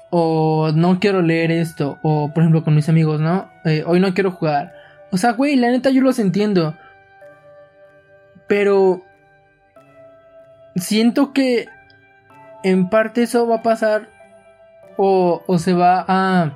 o 0.09 0.71
no 0.73 0.99
quiero 0.99 1.21
leer 1.21 1.51
esto, 1.51 1.99
o 2.01 2.31
por 2.33 2.41
ejemplo 2.41 2.63
con 2.63 2.73
mis 2.73 2.89
amigos, 2.89 3.21
¿no? 3.21 3.51
Eh, 3.65 3.83
hoy 3.85 3.99
no 3.99 4.15
quiero 4.15 4.31
jugar. 4.31 4.73
O 5.11 5.17
sea, 5.17 5.33
güey, 5.33 5.57
la 5.57 5.69
neta 5.69 5.91
yo 5.91 6.01
los 6.01 6.17
entiendo. 6.17 6.75
Pero 8.47 9.03
siento 10.75 11.33
que 11.33 11.67
en 12.63 12.89
parte 12.89 13.23
eso 13.23 13.47
va 13.47 13.57
a 13.57 13.63
pasar 13.63 14.09
o, 14.97 15.41
se 15.57 15.73
va 15.73 16.05
a, 16.07 16.53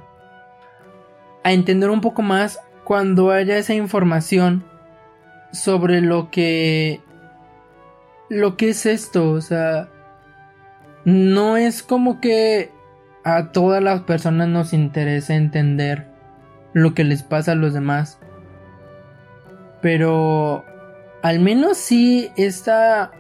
a 1.44 1.52
entender 1.52 1.90
un 1.90 2.02
poco 2.02 2.22
más 2.22 2.60
cuando 2.84 3.32
haya 3.32 3.58
esa 3.58 3.74
información 3.74 4.66
sobre 5.52 6.02
lo 6.02 6.30
que 6.32 7.02
lo 8.30 8.58
que 8.58 8.70
es 8.70 8.86
esto, 8.86 9.32
o 9.32 9.42
sea, 9.42 9.90
no 11.04 11.58
es 11.58 11.82
como 11.82 12.22
que 12.22 12.72
a 13.24 13.52
todas 13.52 13.82
las 13.84 14.02
personas 14.02 14.48
nos 14.48 14.74
interese 14.74 15.36
entender 15.36 16.08
lo 16.74 16.94
que 16.94 17.04
les 17.04 17.24
pasa 17.24 17.54
a 17.54 17.56
los 17.56 17.74
demás. 17.74 18.20
Pero 19.82 20.66
al 21.22 21.40
menos 21.40 21.78
sí 21.78 22.32
esta 22.38 23.12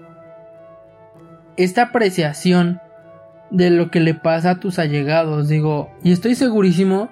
esta 1.57 1.83
apreciación 1.83 2.79
de 3.51 3.69
lo 3.69 3.91
que 3.91 3.99
le 3.99 4.13
pasa 4.13 4.51
a 4.51 4.59
tus 4.59 4.79
allegados, 4.79 5.49
digo, 5.49 5.89
y 6.03 6.11
estoy 6.11 6.35
segurísimo 6.35 7.09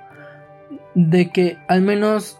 de 0.95 1.31
que 1.31 1.57
al 1.67 1.81
menos 1.81 2.39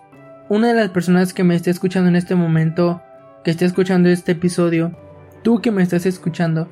una 0.50 0.70
de 0.70 0.76
las 0.76 0.90
personas 0.90 1.34
que 1.34 1.44
me 1.44 1.56
esté 1.56 1.72
escuchando 1.72 2.08
en 2.08 2.16
este 2.16 2.36
momento, 2.36 3.02
que 3.44 3.52
esté 3.52 3.66
escuchando 3.66 4.08
este 4.08 4.34
episodio, 4.34 4.98
tú 5.44 5.60
que 5.62 5.72
me 5.72 5.84
estás 5.84 6.06
escuchando, 6.06 6.70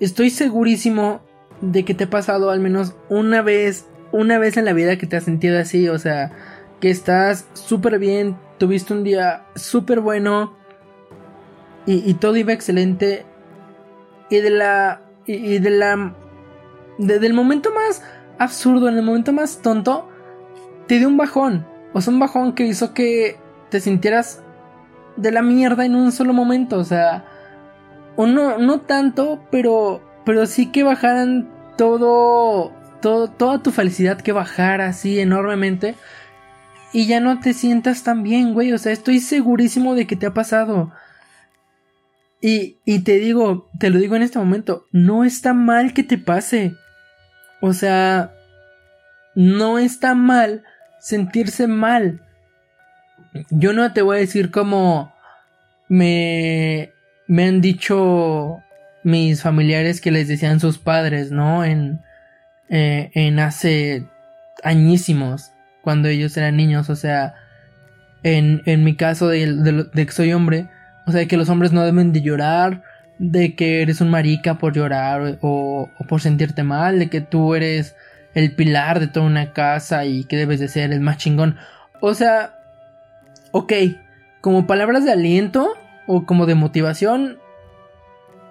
estoy 0.00 0.30
segurísimo 0.30 1.20
de 1.60 1.84
que 1.84 1.94
te 1.94 2.04
ha 2.04 2.10
pasado 2.10 2.50
al 2.50 2.60
menos 2.60 2.94
una 3.08 3.42
vez, 3.42 3.86
una 4.12 4.38
vez 4.38 4.56
en 4.56 4.64
la 4.64 4.72
vida 4.72 4.96
que 4.96 5.06
te 5.06 5.16
has 5.16 5.24
sentido 5.24 5.58
así, 5.58 5.88
o 5.88 5.98
sea, 5.98 6.32
que 6.80 6.90
estás 6.90 7.46
súper 7.52 7.98
bien, 7.98 8.36
tuviste 8.58 8.92
un 8.92 9.04
día 9.04 9.46
súper 9.54 10.00
bueno 10.00 10.54
y, 11.86 12.14
todo 12.14 12.36
iba 12.36 12.52
excelente. 12.52 13.26
Y 14.30 14.36
de 14.36 14.50
la 14.50 15.02
y, 15.26 15.58
de 15.58 15.70
la 15.70 16.14
del 16.98 17.34
momento 17.34 17.70
más 17.72 18.02
absurdo, 18.38 18.88
en 18.88 18.96
el 18.96 19.02
momento 19.02 19.32
más 19.32 19.60
tonto, 19.60 20.08
te 20.86 20.98
dio 20.98 21.08
un 21.08 21.16
bajón. 21.16 21.66
O 21.92 22.00
sea, 22.00 22.12
un 22.12 22.20
bajón 22.20 22.54
que 22.54 22.64
hizo 22.64 22.94
que 22.94 23.36
te 23.70 23.80
sintieras 23.80 24.42
de 25.16 25.30
la 25.30 25.42
mierda 25.42 25.84
en 25.84 25.94
un 25.94 26.10
solo 26.10 26.32
momento, 26.32 26.78
o 26.78 26.84
sea, 26.84 27.24
o 28.16 28.26
no, 28.26 28.58
no 28.58 28.80
tanto, 28.80 29.40
pero, 29.50 30.00
pero 30.24 30.46
sí 30.46 30.72
que 30.72 30.82
bajaran 30.82 31.50
todo, 31.76 32.72
todo, 33.00 33.28
toda 33.28 33.62
tu 33.62 33.70
felicidad 33.70 34.20
que 34.20 34.32
bajara 34.32 34.86
así 34.86 35.20
enormemente 35.20 35.94
y 36.94 37.06
ya 37.06 37.18
no 37.18 37.40
te 37.40 37.54
sientas 37.54 38.04
tan 38.04 38.22
bien, 38.22 38.54
güey, 38.54 38.72
o 38.72 38.78
sea, 38.78 38.92
estoy 38.92 39.18
segurísimo 39.18 39.96
de 39.96 40.06
que 40.06 40.14
te 40.14 40.26
ha 40.26 40.32
pasado. 40.32 40.92
Y, 42.40 42.78
y 42.84 43.00
te 43.00 43.18
digo, 43.18 43.68
te 43.80 43.90
lo 43.90 43.98
digo 43.98 44.14
en 44.14 44.22
este 44.22 44.38
momento, 44.38 44.86
no 44.92 45.24
está 45.24 45.54
mal 45.54 45.92
que 45.92 46.04
te 46.04 46.18
pase. 46.18 46.76
O 47.60 47.72
sea, 47.72 48.32
no 49.34 49.80
está 49.80 50.14
mal 50.14 50.62
sentirse 51.00 51.66
mal. 51.66 52.22
Yo 53.50 53.72
no 53.72 53.92
te 53.92 54.02
voy 54.02 54.18
a 54.18 54.20
decir 54.20 54.52
como 54.52 55.12
me, 55.88 56.92
me 57.26 57.46
han 57.46 57.60
dicho 57.60 58.62
mis 59.02 59.42
familiares 59.42 60.00
que 60.00 60.12
les 60.12 60.28
decían 60.28 60.60
sus 60.60 60.78
padres, 60.78 61.32
¿no? 61.32 61.64
En, 61.64 62.00
eh, 62.68 63.10
en 63.14 63.40
hace 63.40 64.06
añísimos, 64.62 65.53
cuando 65.84 66.08
ellos 66.08 66.36
eran 66.36 66.56
niños, 66.56 66.90
o 66.90 66.96
sea, 66.96 67.34
en, 68.22 68.62
en 68.64 68.82
mi 68.82 68.96
caso 68.96 69.28
de, 69.28 69.52
de, 69.92 70.06
que 70.06 70.12
soy 70.12 70.32
hombre, 70.32 70.68
o 71.06 71.12
sea, 71.12 71.26
que 71.28 71.36
los 71.36 71.50
hombres 71.50 71.72
no 71.72 71.84
deben 71.84 72.12
de 72.12 72.22
llorar, 72.22 72.82
de 73.18 73.54
que 73.54 73.82
eres 73.82 74.00
un 74.00 74.10
marica 74.10 74.58
por 74.58 74.72
llorar 74.72 75.38
o, 75.42 75.90
o 75.96 76.06
por 76.06 76.22
sentirte 76.22 76.64
mal, 76.64 76.98
de 76.98 77.10
que 77.10 77.20
tú 77.20 77.54
eres 77.54 77.94
el 78.34 78.52
pilar 78.54 78.98
de 78.98 79.06
toda 79.06 79.26
una 79.26 79.52
casa 79.52 80.06
y 80.06 80.24
que 80.24 80.36
debes 80.36 80.58
de 80.58 80.68
ser 80.68 80.92
el 80.92 81.00
más 81.00 81.18
chingón. 81.18 81.56
O 82.00 82.14
sea, 82.14 82.58
ok, 83.52 83.72
como 84.40 84.66
palabras 84.66 85.04
de 85.04 85.12
aliento 85.12 85.74
o 86.06 86.24
como 86.24 86.46
de 86.46 86.54
motivación, 86.54 87.38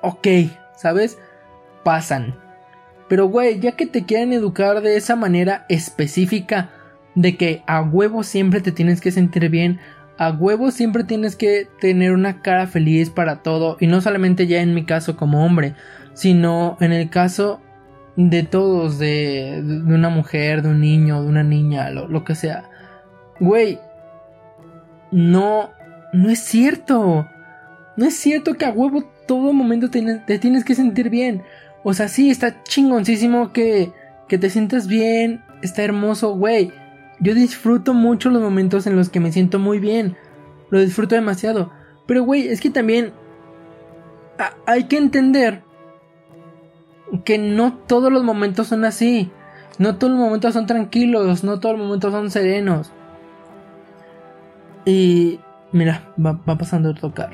ok, 0.01 0.27
¿sabes? 0.75 1.17
Pasan. 1.83 2.35
Pero, 3.09 3.27
güey, 3.27 3.59
ya 3.59 3.73
que 3.73 3.85
te 3.85 4.05
quieren 4.05 4.33
educar 4.33 4.81
de 4.81 4.97
esa 4.97 5.15
manera 5.15 5.65
específica, 5.69 6.69
de 7.15 7.38
que 7.38 7.63
a 7.67 7.82
huevo 7.82 8.24
siempre 8.24 8.62
te 8.62 8.72
tienes 8.72 9.01
que 9.01 9.12
sentir 9.12 9.50
bien, 9.50 9.79
a 10.17 10.32
huevo 10.32 10.72
siempre 10.72 11.03
tienes 11.03 11.36
que 11.36 11.67
tener 11.79 12.12
una 12.12 12.41
cara 12.41 12.67
feliz 12.67 13.10
para 13.10 13.41
todo, 13.41 13.77
y 13.79 13.88
no 13.88 14.01
solamente 14.01 14.48
ya 14.48 14.62
en 14.62 14.74
mi 14.74 14.86
caso 14.86 15.15
como 15.15 15.46
hombre, 15.46 15.75
sino 16.13 16.77
en 16.79 16.91
el 16.93 17.10
caso 17.10 17.62
de 18.15 18.43
todos, 18.43 19.00
de, 19.00 19.62
de 19.63 19.93
una 19.93 20.10
mujer, 20.10 20.62
de 20.62 20.70
un 20.70 20.82
niño, 20.82 21.24
de 21.24 21.29
una 21.29 21.43
niña, 21.43 21.89
lo, 21.89 22.08
lo 22.08 22.24
que 22.24 22.36
sea. 22.36 22.70
Güey, 23.39 23.79
no, 25.12 25.70
no 26.12 26.29
es 26.29 26.39
cierto. 26.39 27.27
No 27.96 28.05
es 28.05 28.15
cierto 28.15 28.55
que 28.55 28.65
a 28.65 28.72
huevo 28.72 29.03
todo 29.27 29.53
momento 29.53 29.89
te, 29.89 30.39
tienes 30.39 30.63
que 30.63 30.75
sentir 30.75 31.10
bien. 31.10 31.43
O 31.84 31.93
sea, 31.93 32.08
sí, 32.08 32.29
está 32.29 32.63
chingoncísimo 32.63 33.51
que, 33.51 33.91
que 34.27 34.38
te 34.38 34.50
sientas 34.50 34.88
bien, 34.88 35.43
está 35.62 35.84
hermoso, 35.84 36.36
güey. 36.36 36.72
Yo 37.23 37.33
disfruto 37.33 37.93
mucho 37.93 38.29
los 38.29 38.41
momentos 38.41 38.85
en 38.85 38.97
los 38.97 39.07
que 39.07 39.21
me 39.21 39.31
siento 39.31 39.57
muy 39.57 39.79
bien. 39.79 40.17
Lo 40.69 40.81
disfruto 40.81 41.15
demasiado. 41.15 41.71
Pero, 42.05 42.23
güey, 42.23 42.49
es 42.49 42.59
que 42.59 42.69
también 42.69 43.13
hay 44.65 44.83
que 44.85 44.97
entender 44.97 45.63
que 47.23 47.37
no 47.37 47.77
todos 47.87 48.11
los 48.11 48.25
momentos 48.25 48.67
son 48.67 48.83
así. 48.83 49.31
No 49.79 49.95
todos 49.95 50.11
los 50.11 50.19
momentos 50.19 50.53
son 50.53 50.65
tranquilos, 50.65 51.45
no 51.45 51.61
todos 51.61 51.77
los 51.77 51.85
momentos 51.85 52.11
son 52.11 52.29
serenos. 52.29 52.91
Y 54.83 55.39
mira, 55.71 56.13
va, 56.23 56.37
pasando 56.57 56.89
el 56.89 56.99
tocar. 56.99 57.31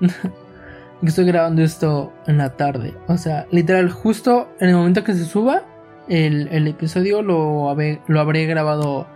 Estoy 1.02 1.24
grabando 1.26 1.62
esto 1.62 2.12
en 2.28 2.38
la 2.38 2.56
tarde. 2.56 2.94
O 3.08 3.18
sea, 3.18 3.48
literal, 3.50 3.90
justo 3.90 4.48
en 4.60 4.68
el 4.68 4.76
momento 4.76 5.02
que 5.02 5.12
se 5.12 5.24
suba 5.24 5.64
el, 6.08 6.68
episodio 6.68 7.20
lo, 7.20 7.74
lo 8.06 8.20
habré 8.20 8.46
grabado... 8.46 9.08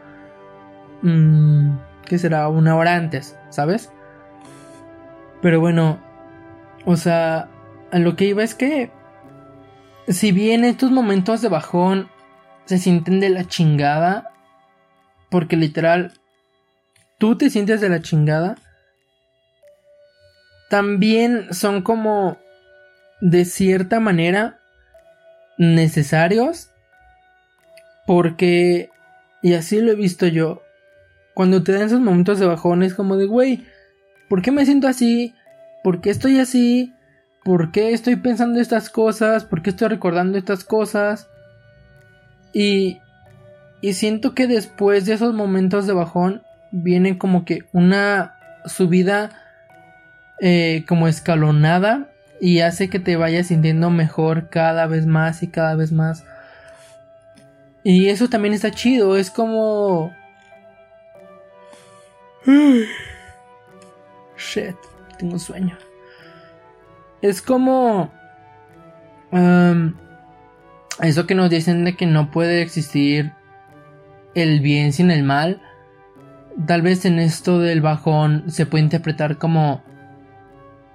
Mmm, 1.03 1.77
que 2.05 2.19
será? 2.19 2.49
Una 2.49 2.77
hora 2.77 2.95
antes, 2.95 3.37
¿sabes? 3.51 3.91
Pero 5.41 5.61
bueno, 5.61 5.99
o 6.85 6.97
sea, 6.97 7.49
a 7.93 7.99
lo 7.99 8.17
que 8.17 8.27
iba 8.27 8.43
es 8.43 8.55
que 8.55 8.91
si 10.09 10.33
bien 10.33 10.65
estos 10.65 10.91
momentos 10.91 11.43
de 11.43 11.49
bajón 11.49 12.09
se 12.65 12.79
sienten 12.79 13.21
de 13.21 13.29
la 13.29 13.45
chingada, 13.45 14.33
porque 15.31 15.57
literal, 15.57 16.13
tú 17.19 17.37
te 17.37 17.51
sientes 17.51 17.81
de 17.81 17.89
la 17.89 18.01
chingada, 18.01 18.57
también 20.71 21.53
son 21.53 21.83
como, 21.83 22.39
de 23.21 23.45
cierta 23.45 24.01
manera, 24.01 24.61
necesarios, 25.59 26.71
porque, 28.07 28.91
y 29.43 29.55
así 29.55 29.81
lo 29.81 29.93
he 29.93 29.97
visto 29.97 30.27
yo, 30.27 30.63
cuando 31.39 31.63
te 31.63 31.71
dan 31.71 31.83
esos 31.83 32.01
momentos 32.01 32.41
de 32.41 32.47
bajón 32.47 32.83
es 32.83 32.95
como 32.95 33.17
de, 33.17 33.27
güey, 33.27 33.65
¿por 34.29 34.43
qué 34.43 34.51
me 34.51 34.65
siento 34.65 34.89
así? 34.89 35.37
¿Por 35.85 36.01
qué 36.01 36.11
estoy 36.11 36.41
así? 36.41 36.93
¿Por 37.45 37.71
qué 37.71 37.93
estoy 37.93 38.17
pensando 38.17 38.59
estas 38.59 38.91
cosas? 38.91 39.45
¿Por 39.45 39.63
qué 39.63 39.71
estoy 39.71 39.87
recordando 39.87 40.37
estas 40.37 40.65
cosas? 40.65 41.29
Y, 42.53 42.99
y 43.81 43.93
siento 43.93 44.35
que 44.35 44.49
después 44.49 45.07
de 45.07 45.13
esos 45.13 45.33
momentos 45.33 45.87
de 45.87 45.93
bajón 45.93 46.43
viene 46.73 47.19
como 47.19 47.45
que 47.45 47.61
una 47.73 48.35
subida 48.65 49.31
eh, 50.41 50.85
como 50.89 51.07
escalonada 51.07 52.11
y 52.41 52.63
hace 52.63 52.91
que 52.91 52.99
te 52.99 53.15
vayas 53.15 53.47
sintiendo 53.47 53.91
mejor 53.91 54.49
cada 54.49 54.89
vez 54.89 55.07
más 55.07 55.45
y 55.45 55.47
cada 55.47 55.77
vez 55.77 55.93
más. 55.93 56.25
Y 57.85 58.09
eso 58.09 58.29
también 58.29 58.55
está 58.55 58.73
chido, 58.73 59.17
es 59.17 59.31
como... 59.31 60.18
Shit, 64.37 64.77
tengo 65.19 65.39
sueño. 65.39 65.77
Es 67.21 67.43
como... 67.43 68.11
eso 71.03 71.27
que 71.27 71.35
nos 71.35 71.51
dicen 71.51 71.85
de 71.85 71.97
que 71.97 72.07
no 72.07 72.31
puede 72.31 72.63
existir 72.63 73.33
el 74.35 74.61
bien 74.61 74.93
sin 74.93 75.11
el 75.11 75.25
mal. 75.25 75.61
Tal 76.67 76.83
vez 76.83 77.05
en 77.05 77.19
esto 77.19 77.59
del 77.59 77.81
bajón 77.81 78.45
se 78.51 78.67
puede 78.67 78.85
interpretar 78.85 79.39
como... 79.39 79.83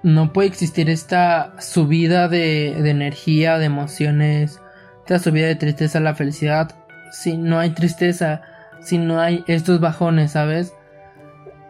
No 0.02 0.34
puede 0.34 0.48
existir 0.48 0.90
esta 0.90 1.54
subida 1.60 2.28
de, 2.28 2.76
de 2.78 2.90
energía, 2.90 3.56
de 3.56 3.64
emociones, 3.64 4.60
esta 4.98 5.18
subida 5.18 5.46
de 5.46 5.54
tristeza 5.54 5.96
a 5.96 6.02
la 6.02 6.14
felicidad. 6.14 6.74
Si 7.10 7.38
no 7.38 7.58
hay 7.58 7.70
tristeza, 7.70 8.42
si 8.82 8.98
no 8.98 9.18
hay 9.18 9.44
estos 9.46 9.80
bajones, 9.80 10.32
¿sabes? 10.32 10.74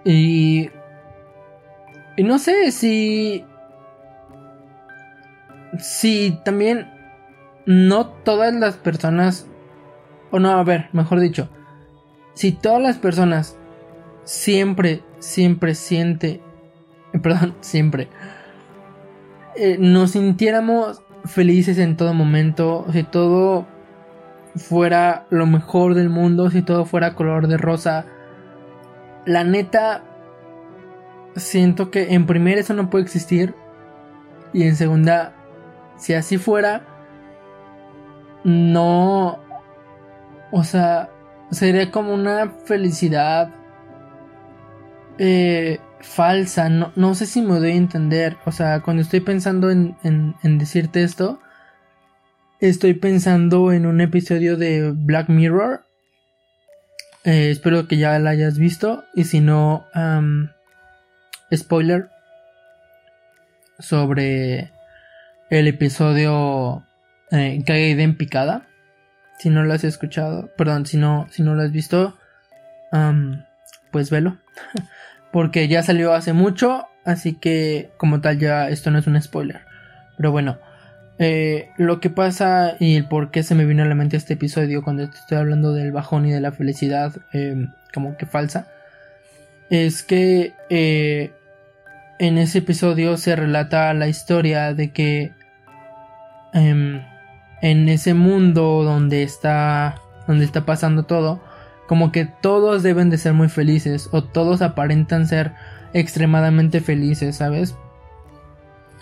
Y... 0.05 0.71
Y 2.17 2.23
no 2.23 2.39
sé 2.39 2.71
si 2.71 3.45
si 5.79 6.39
también 6.45 6.89
no 7.67 8.07
todas 8.07 8.55
las 8.55 8.77
personas, 8.77 9.47
o 10.31 10.39
no, 10.39 10.51
a 10.51 10.63
ver, 10.65 10.89
mejor 10.93 11.21
dicho, 11.21 11.49
si 12.35 12.53
todas 12.53 12.83
las 12.83 12.99
personas 12.99 13.57
siempre, 14.25 15.03
siempre 15.19 15.75
siente, 15.75 16.41
perdón, 17.23 17.55
siempre, 17.61 18.09
eh, 19.57 19.77
nos 19.79 20.13
sintiéramos 20.13 21.03
felices 21.25 21.79
en 21.79 21.97
todo 21.97 22.13
momento, 22.13 22.87
si 22.93 23.03
todo 23.03 23.67
fuera 24.57 25.27
lo 25.31 25.47
mejor 25.47 25.95
del 25.95 26.11
mundo, 26.11 26.51
si 26.51 26.63
todo 26.63 26.85
fuera 26.85 27.15
color 27.15 27.49
de 27.49 27.57
rosa, 27.57 28.07
la 29.27 29.45
neta, 29.45 30.03
siento 31.37 31.91
que 31.91 32.15
en 32.15 32.27
primera 32.27 32.61
eso 32.61 32.75
no 32.75 32.91
puede 32.91 33.05
existir 33.05 33.55
y 34.53 34.65
en 34.65 34.77
segunda 34.77 35.35
si 35.97 36.15
así 36.15 36.39
fuera, 36.39 36.83
no... 38.45 39.39
O 40.51 40.63
sea, 40.63 41.11
sería 41.51 41.91
como 41.91 42.15
una 42.15 42.49
felicidad 42.65 43.53
eh, 45.19 45.81
falsa. 46.01 46.69
No, 46.69 46.93
no, 46.95 47.15
sé 47.15 47.27
si 47.27 47.43
me 47.43 47.59
doy 47.59 47.73
a 47.73 47.75
entender. 47.75 48.37
O 48.45 48.53
sea, 48.53 48.81
cuando 48.81 49.03
estoy 49.03 49.21
pensando 49.21 49.71
en, 49.71 49.97
en, 50.03 50.59
decirte 50.59 51.03
esto, 51.03 51.41
estoy 52.61 52.95
pensando 52.95 53.73
en 53.73 53.87
un 53.87 54.01
episodio 54.01 54.57
de 54.57 54.93
Black 54.93 55.29
Mirror. 55.29 55.85
Eh, 57.25 57.51
espero 57.51 57.89
que 57.89 57.97
ya 57.97 58.19
la 58.19 58.31
hayas 58.31 58.59
visto. 58.59 59.05
Y 59.15 59.25
si 59.25 59.41
no, 59.41 59.87
spoiler 61.53 62.11
sobre 63.79 64.71
el 65.51 65.67
episodio 65.69 66.85
eh, 67.31 67.63
Caída 67.67 68.03
en 68.03 68.17
Picada. 68.17 68.67
Si 69.39 69.51
no 69.51 69.65
lo 69.65 69.75
has 69.75 69.85
escuchado, 69.85 70.49
perdón, 70.57 70.87
si 70.87 70.97
no, 70.97 71.27
si 71.31 71.43
no 71.43 71.55
lo 71.55 71.63
has 71.63 71.73
visto, 71.73 72.17
pues 73.91 74.11
velo. 74.11 74.39
Porque 75.33 75.67
ya 75.67 75.83
salió 75.83 76.15
hace 76.15 76.33
mucho, 76.33 76.87
así 77.05 77.35
que 77.35 77.91
como 77.97 78.21
tal 78.21 78.39
ya 78.39 78.69
esto 78.69 78.93
no 78.93 78.99
es 78.99 79.07
un 79.09 79.21
spoiler. 79.21 79.63
Pero 80.17 80.31
bueno, 80.31 80.59
eh, 81.19 81.71
lo 81.77 82.01
que 82.01 82.11
pasa 82.11 82.77
y 82.81 82.97
el 82.97 83.07
por 83.07 83.31
qué 83.31 83.45
se 83.45 83.55
me 83.55 83.65
vino 83.65 83.85
a 83.85 83.87
la 83.87 83.95
mente 83.95 84.17
este 84.17 84.35
episodio 84.35 84.83
cuando 84.83 85.05
estoy 85.05 85.39
hablando 85.39 85.73
del 85.73 85.93
bajón 85.93 86.27
y 86.27 86.33
de 86.33 86.41
la 86.41 86.51
felicidad 86.51 87.15
em, 87.33 87.73
como 87.93 88.17
que 88.17 88.27
falsa, 88.27 88.67
es 89.71 90.03
que 90.03 90.55
eh, 90.71 91.33
en 92.19 92.39
ese 92.39 92.59
episodio 92.59 93.17
se 93.17 93.37
relata 93.37 93.95
la 93.95 94.09
historia 94.09 94.75
de 94.75 94.91
que 94.91 95.33
em, 96.53 97.01
en 97.63 97.89
ese 97.89 98.15
mundo 98.15 98.83
donde 98.83 99.23
está 99.23 100.01
donde 100.27 100.45
está 100.45 100.67
pasando 100.67 101.05
todo 101.05 101.43
como 101.87 102.13
que 102.13 102.25
todos 102.25 102.83
deben 102.83 103.11
de 103.11 103.19
ser 103.19 103.35
muy 103.35 103.49
felices 103.49 104.09
o 104.13 104.25
todos 104.25 104.63
aparentan 104.63 105.27
ser 105.27 105.53
extremadamente 105.93 106.81
felices 106.81 107.37
sabes 107.37 107.77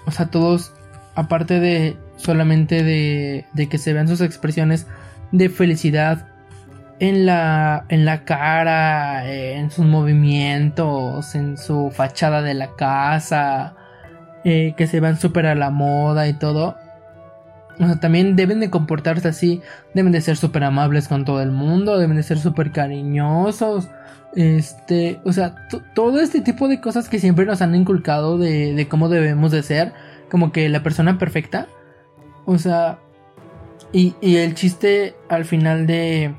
o 0.07 0.11
sea 0.11 0.27
todos 0.27 0.73
aparte 1.15 1.61
de 1.61 1.97
solamente 2.17 2.83
de, 2.83 3.47
de 3.53 3.69
que 3.69 3.79
se 3.79 3.93
vean 3.93 4.09
sus 4.09 4.21
expresiones 4.21 4.87
de 5.33 5.49
felicidad 5.49 6.27
en 7.03 7.27
la, 7.27 7.85
en 7.89 8.05
la 8.05 8.25
cara, 8.25 9.29
en 9.29 9.73
sus 9.73 9.85
movimientos, 9.85 11.35
en 11.35 11.59
su 11.59 11.91
fachada 11.91 12.43
de 12.43 12.55
la 12.55 12.77
casa, 12.77 13.75
eh, 14.45 14.75
que 14.77 14.87
se 14.87 15.01
van 15.01 15.19
súper 15.19 15.47
a 15.47 15.57
la 15.57 15.71
moda 15.71 16.29
y 16.29 16.35
todo. 16.35 16.77
O 17.81 17.87
sea, 17.87 17.99
también 17.99 18.37
deben 18.37 18.61
de 18.61 18.71
comportarse 18.71 19.27
así, 19.27 19.63
deben 19.95 20.13
de 20.13 20.21
ser 20.21 20.37
súper 20.37 20.63
amables 20.63 21.09
con 21.09 21.25
todo 21.25 21.43
el 21.43 21.51
mundo, 21.51 21.99
deben 21.99 22.17
de 22.17 22.23
ser 22.23 22.39
súper 22.39 22.71
cariñosos. 22.71 23.89
Este, 24.37 25.21
o 25.25 25.33
sea, 25.33 25.57
todo 25.95 26.21
este 26.21 26.41
tipo 26.41 26.69
de 26.69 26.81
cosas 26.81 27.09
que 27.09 27.19
siempre 27.19 27.47
nos 27.47 27.63
han 27.63 27.75
inculcado 27.75 28.39
de, 28.39 28.75
de 28.75 28.89
cómo 28.89 29.09
debemos 29.09 29.51
de 29.51 29.65
ser, 29.65 29.93
como 30.33 30.51
que 30.51 30.71
la 30.71 30.83
persona 30.83 31.19
perfecta. 31.19 31.69
O 32.47 32.57
sea, 32.57 33.01
y, 33.93 34.15
y 34.23 34.37
el 34.37 34.55
chiste 34.55 35.15
al 35.29 35.45
final 35.45 35.87
de, 35.87 36.35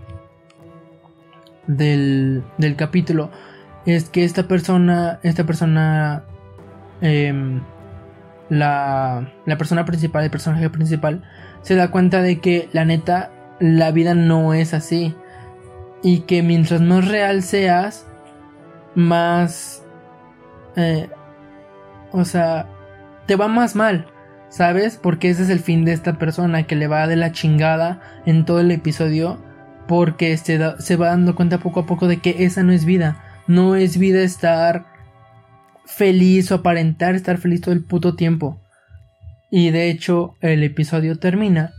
del, 1.68 2.44
del 2.58 2.76
capítulo 2.76 3.30
es 3.86 4.10
que 4.10 4.24
esta 4.24 4.48
persona, 4.48 5.20
esta 5.22 5.46
persona, 5.46 6.24
em, 7.02 7.62
la, 8.50 9.32
la 9.46 9.58
persona 9.60 9.86
principal, 9.86 10.24
el 10.24 10.32
personaje 10.32 10.72
principal, 10.72 11.22
se 11.62 11.76
da 11.76 11.92
cuenta 11.92 12.24
de 12.24 12.40
que 12.40 12.70
la 12.74 12.86
neta, 12.86 13.30
la 13.60 13.92
vida 13.92 14.16
no 14.16 14.56
es 14.56 14.74
así. 14.74 15.14
Y 16.02 16.22
que 16.22 16.42
mientras 16.42 16.82
más 16.82 17.08
real 17.08 17.44
seas, 17.44 18.08
más... 18.96 19.84
Eh, 20.78 21.12
o 22.12 22.26
sea, 22.26 22.73
te 23.26 23.36
va 23.36 23.48
más 23.48 23.76
mal, 23.76 24.08
¿sabes? 24.50 24.98
Porque 24.98 25.30
ese 25.30 25.44
es 25.44 25.50
el 25.50 25.60
fin 25.60 25.86
de 25.86 25.94
esta 25.94 26.18
persona 26.18 26.64
que 26.64 26.76
le 26.76 26.88
va 26.88 27.08
de 27.08 27.16
la 27.16 27.32
chingada 27.32 28.02
en 28.26 28.46
todo 28.46 28.60
el 28.60 28.72
episodio 28.72 29.40
porque 29.88 30.38
se, 30.38 30.58
va 30.58 31.08
dando 31.08 31.36
cuenta 31.36 31.60
poco 31.60 31.82
a 31.82 31.86
poco 31.86 32.08
de 32.08 32.18
que 32.18 32.44
esa 32.46 32.64
no 32.64 32.72
es 32.72 32.86
vida. 32.86 33.24
No 33.48 33.76
es 33.76 33.98
vida 33.98 34.22
estar 34.22 34.86
feliz 35.86 36.52
o 36.52 36.56
aparentar 36.56 37.16
estar 37.16 37.38
feliz 37.38 37.62
todo 37.62 37.74
el 37.74 37.84
puto 37.84 38.16
tiempo. 38.16 38.62
Y 39.52 39.72
de 39.72 39.90
hecho 39.90 40.36
el 40.42 40.64
episodio 40.64 41.20
termina 41.20 41.74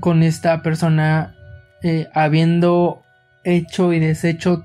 con 0.00 0.22
esta 0.22 0.62
persona 0.62 1.34
eh, 1.82 2.08
habiendo 2.14 3.02
hecho 3.44 3.92
y 3.92 4.00
deshecho 4.00 4.64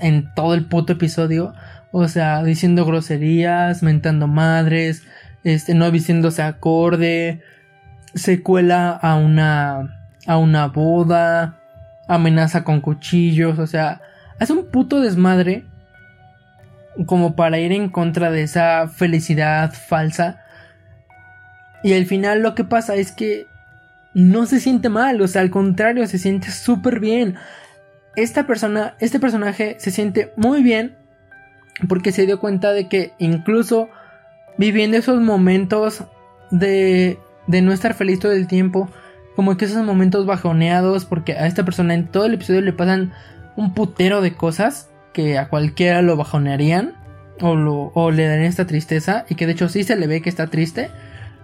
en 0.00 0.32
todo 0.34 0.54
el 0.54 0.66
puto 0.66 0.92
episodio. 0.94 1.52
O 1.92 2.08
sea, 2.08 2.42
diciendo 2.42 2.86
groserías, 2.86 3.82
mentando 3.82 4.26
madres, 4.26 5.04
este, 5.44 5.74
no 5.74 5.90
vistiéndose 5.90 6.42
acorde, 6.42 7.42
se 8.14 8.42
cuela 8.42 8.90
a 8.90 9.16
una, 9.16 10.08
a 10.26 10.38
una 10.38 10.68
boda, 10.68 11.60
amenaza 12.08 12.64
con 12.64 12.80
cuchillos, 12.80 13.58
o 13.58 13.66
sea, 13.66 14.00
hace 14.38 14.54
un 14.54 14.66
puto 14.70 15.00
desmadre 15.00 15.64
como 17.06 17.36
para 17.36 17.58
ir 17.58 17.72
en 17.72 17.90
contra 17.90 18.30
de 18.30 18.42
esa 18.42 18.88
felicidad 18.88 19.72
falsa. 19.72 20.42
Y 21.82 21.92
al 21.92 22.06
final 22.06 22.40
lo 22.40 22.54
que 22.54 22.64
pasa 22.64 22.94
es 22.94 23.12
que 23.12 23.46
no 24.14 24.46
se 24.46 24.60
siente 24.60 24.88
mal, 24.88 25.20
o 25.20 25.28
sea, 25.28 25.42
al 25.42 25.50
contrario, 25.50 26.06
se 26.06 26.18
siente 26.18 26.50
súper 26.50 27.00
bien. 27.00 27.36
Esta 28.16 28.46
persona, 28.46 28.94
este 28.98 29.20
personaje 29.20 29.76
se 29.78 29.90
siente 29.90 30.32
muy 30.36 30.62
bien 30.62 31.01
porque 31.88 32.12
se 32.12 32.26
dio 32.26 32.38
cuenta 32.38 32.72
de 32.72 32.88
que 32.88 33.12
incluso 33.18 33.88
viviendo 34.58 34.96
esos 34.96 35.20
momentos 35.20 36.04
de, 36.50 37.18
de 37.46 37.62
no 37.62 37.72
estar 37.72 37.94
feliz 37.94 38.20
todo 38.20 38.32
el 38.32 38.46
tiempo, 38.46 38.88
como 39.34 39.56
que 39.56 39.64
esos 39.64 39.84
momentos 39.84 40.26
bajoneados, 40.26 41.04
porque 41.04 41.32
a 41.32 41.46
esta 41.46 41.64
persona 41.64 41.94
en 41.94 42.06
todo 42.06 42.26
el 42.26 42.34
episodio 42.34 42.60
le 42.60 42.72
pasan 42.72 43.12
un 43.56 43.74
putero 43.74 44.20
de 44.20 44.34
cosas 44.34 44.90
que 45.12 45.38
a 45.38 45.48
cualquiera 45.48 46.02
lo 46.02 46.16
bajonearían 46.16 46.94
o, 47.40 47.54
lo, 47.54 47.92
o 47.94 48.10
le 48.10 48.26
darían 48.26 48.46
esta 48.46 48.66
tristeza 48.66 49.24
y 49.28 49.34
que 49.34 49.46
de 49.46 49.52
hecho 49.52 49.68
sí 49.68 49.84
se 49.84 49.96
le 49.96 50.06
ve 50.06 50.22
que 50.22 50.28
está 50.28 50.48
triste. 50.48 50.90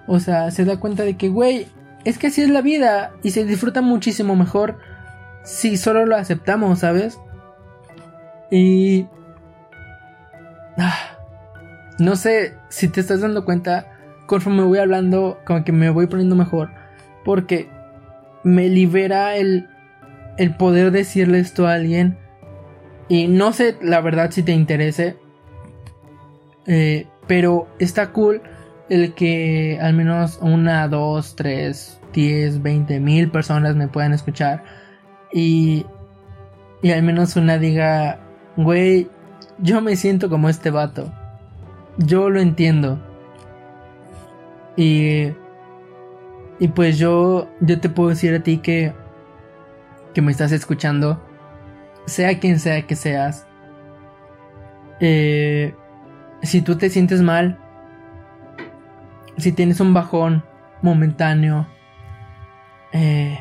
O 0.06 0.20
sea, 0.20 0.50
se 0.50 0.64
da 0.64 0.80
cuenta 0.80 1.04
de 1.04 1.16
que, 1.16 1.28
güey, 1.28 1.66
es 2.04 2.18
que 2.18 2.28
así 2.28 2.42
es 2.42 2.50
la 2.50 2.62
vida 2.62 3.12
y 3.22 3.32
se 3.32 3.44
disfruta 3.44 3.82
muchísimo 3.82 4.36
mejor 4.36 4.78
si 5.44 5.76
solo 5.76 6.06
lo 6.06 6.16
aceptamos, 6.16 6.80
¿sabes? 6.80 7.18
Y... 8.50 9.06
Ah, 10.78 11.18
no 11.98 12.14
sé 12.16 12.54
si 12.68 12.88
te 12.88 13.00
estás 13.00 13.20
dando 13.20 13.44
cuenta, 13.44 13.92
conforme 14.26 14.62
voy 14.62 14.78
hablando, 14.78 15.40
como 15.44 15.64
que 15.64 15.72
me 15.72 15.90
voy 15.90 16.06
poniendo 16.06 16.36
mejor. 16.36 16.70
Porque 17.24 17.68
me 18.44 18.68
libera 18.68 19.36
el, 19.36 19.68
el 20.38 20.54
poder 20.54 20.92
decirle 20.92 21.40
esto 21.40 21.66
a 21.66 21.74
alguien. 21.74 22.16
Y 23.08 23.26
no 23.26 23.52
sé 23.52 23.76
la 23.82 24.00
verdad 24.00 24.30
si 24.30 24.42
te 24.42 24.52
interese. 24.52 25.16
Eh, 26.66 27.06
pero 27.26 27.66
está 27.78 28.12
cool 28.12 28.42
el 28.88 29.14
que 29.14 29.78
al 29.80 29.94
menos 29.94 30.38
una, 30.40 30.86
dos, 30.88 31.34
tres, 31.36 32.00
diez, 32.12 32.62
veinte 32.62 33.00
mil 33.00 33.30
personas 33.30 33.74
me 33.74 33.88
puedan 33.88 34.12
escuchar. 34.12 34.62
Y, 35.32 35.84
y 36.82 36.92
al 36.92 37.02
menos 37.02 37.36
una 37.36 37.58
diga, 37.58 38.20
güey, 38.56 39.08
yo 39.58 39.80
me 39.80 39.96
siento 39.96 40.28
como 40.28 40.48
este 40.48 40.70
vato. 40.70 41.12
Yo 41.98 42.30
lo 42.30 42.40
entiendo. 42.40 42.98
Y 44.76 45.32
y 46.60 46.68
pues 46.68 46.98
yo, 46.98 47.48
yo 47.60 47.80
te 47.80 47.88
puedo 47.88 48.08
decir 48.08 48.34
a 48.34 48.40
ti 48.40 48.58
que, 48.58 48.92
que 50.12 50.22
me 50.22 50.32
estás 50.32 50.50
escuchando, 50.50 51.22
sea 52.06 52.38
quien 52.40 52.58
sea 52.58 52.82
que 52.82 52.96
seas, 52.96 53.46
eh, 55.00 55.74
si 56.42 56.62
tú 56.62 56.76
te 56.76 56.90
sientes 56.90 57.22
mal, 57.22 57.58
si 59.36 59.52
tienes 59.52 59.78
un 59.78 59.94
bajón 59.94 60.44
momentáneo, 60.82 61.68
eh, 62.92 63.38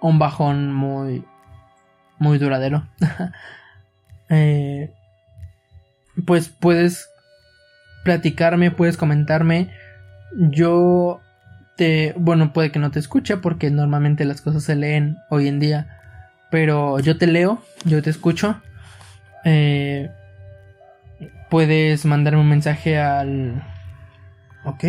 un 0.00 0.18
bajón 0.18 0.72
muy, 0.72 1.26
muy 2.18 2.38
duradero, 2.38 2.88
eh, 4.30 4.94
pues 6.28 6.50
puedes 6.50 7.08
platicarme, 8.04 8.70
puedes 8.70 8.98
comentarme. 8.98 9.70
Yo 10.36 11.22
bueno, 12.16 12.52
puede 12.52 12.70
que 12.70 12.78
no 12.78 12.90
te 12.90 12.98
escuche 12.98 13.38
porque 13.38 13.70
normalmente 13.70 14.26
las 14.26 14.42
cosas 14.42 14.64
se 14.64 14.76
leen 14.76 15.16
hoy 15.30 15.48
en 15.48 15.58
día, 15.58 15.86
pero 16.50 16.98
yo 16.98 17.16
te 17.16 17.26
leo, 17.26 17.62
yo 17.86 18.02
te 18.02 18.10
escucho. 18.10 18.60
Eh, 19.46 20.10
puedes 21.48 22.04
mandarme 22.04 22.42
un 22.42 22.48
mensaje 22.48 22.98
al... 22.98 23.62
Ok, 24.64 24.84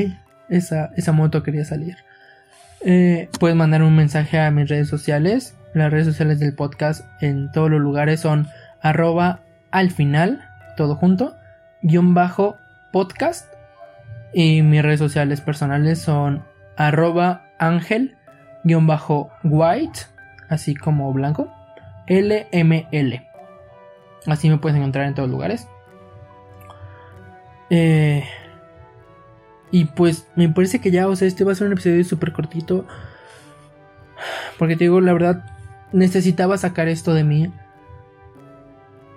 esa, 0.50 0.92
esa 0.98 1.14
moto 1.14 1.42
quería 1.42 1.64
salir. 1.64 1.96
Eh, 2.82 3.30
puedes 3.40 3.56
mandar 3.56 3.82
un 3.82 3.96
mensaje 3.96 4.40
a 4.40 4.52
mis 4.52 4.68
redes 4.68 4.90
sociales. 4.90 5.56
Las 5.74 5.90
redes 5.90 6.08
sociales 6.08 6.40
del 6.40 6.54
podcast 6.54 7.06
en 7.22 7.50
todos 7.54 7.70
los 7.70 7.80
lugares 7.80 8.20
son 8.20 8.50
arroba 8.82 9.40
al 9.72 9.92
final, 9.92 10.49
todo 10.80 10.96
junto, 10.96 11.36
guion 11.82 12.14
bajo 12.14 12.56
podcast. 12.94 13.54
Y 14.34 14.62
mis 14.62 14.82
redes 14.82 15.00
sociales 15.00 15.42
personales 15.42 16.00
son 16.00 16.46
arroba 16.78 17.44
ángel-white, 17.60 20.00
así 20.48 20.76
como 20.76 21.12
blanco, 21.12 21.54
LML. 22.08 23.28
Así 24.26 24.50
me 24.50 24.58
puedes 24.58 24.78
encontrar 24.78 25.08
en 25.08 25.16
todos 25.16 25.30
lugares. 25.30 25.68
Eh, 27.70 28.24
y 29.72 29.84
pues 29.84 30.26
me 30.38 30.48
parece 30.48 30.80
que 30.80 30.92
ya, 30.92 31.10
o 31.10 31.16
sea, 31.18 31.28
este 31.28 31.44
va 31.44 31.52
a 31.52 31.56
ser 31.56 31.68
un 31.68 31.74
episodio 31.74 32.02
súper 32.06 32.32
cortito. 32.32 32.86
Porque 34.58 34.78
te 34.78 34.86
digo, 34.86 35.02
la 35.02 35.12
verdad, 35.12 35.44
necesitaba 35.92 36.58
sacar 36.58 36.88
esto 36.88 37.14
de 37.14 37.26
mí. 37.26 37.52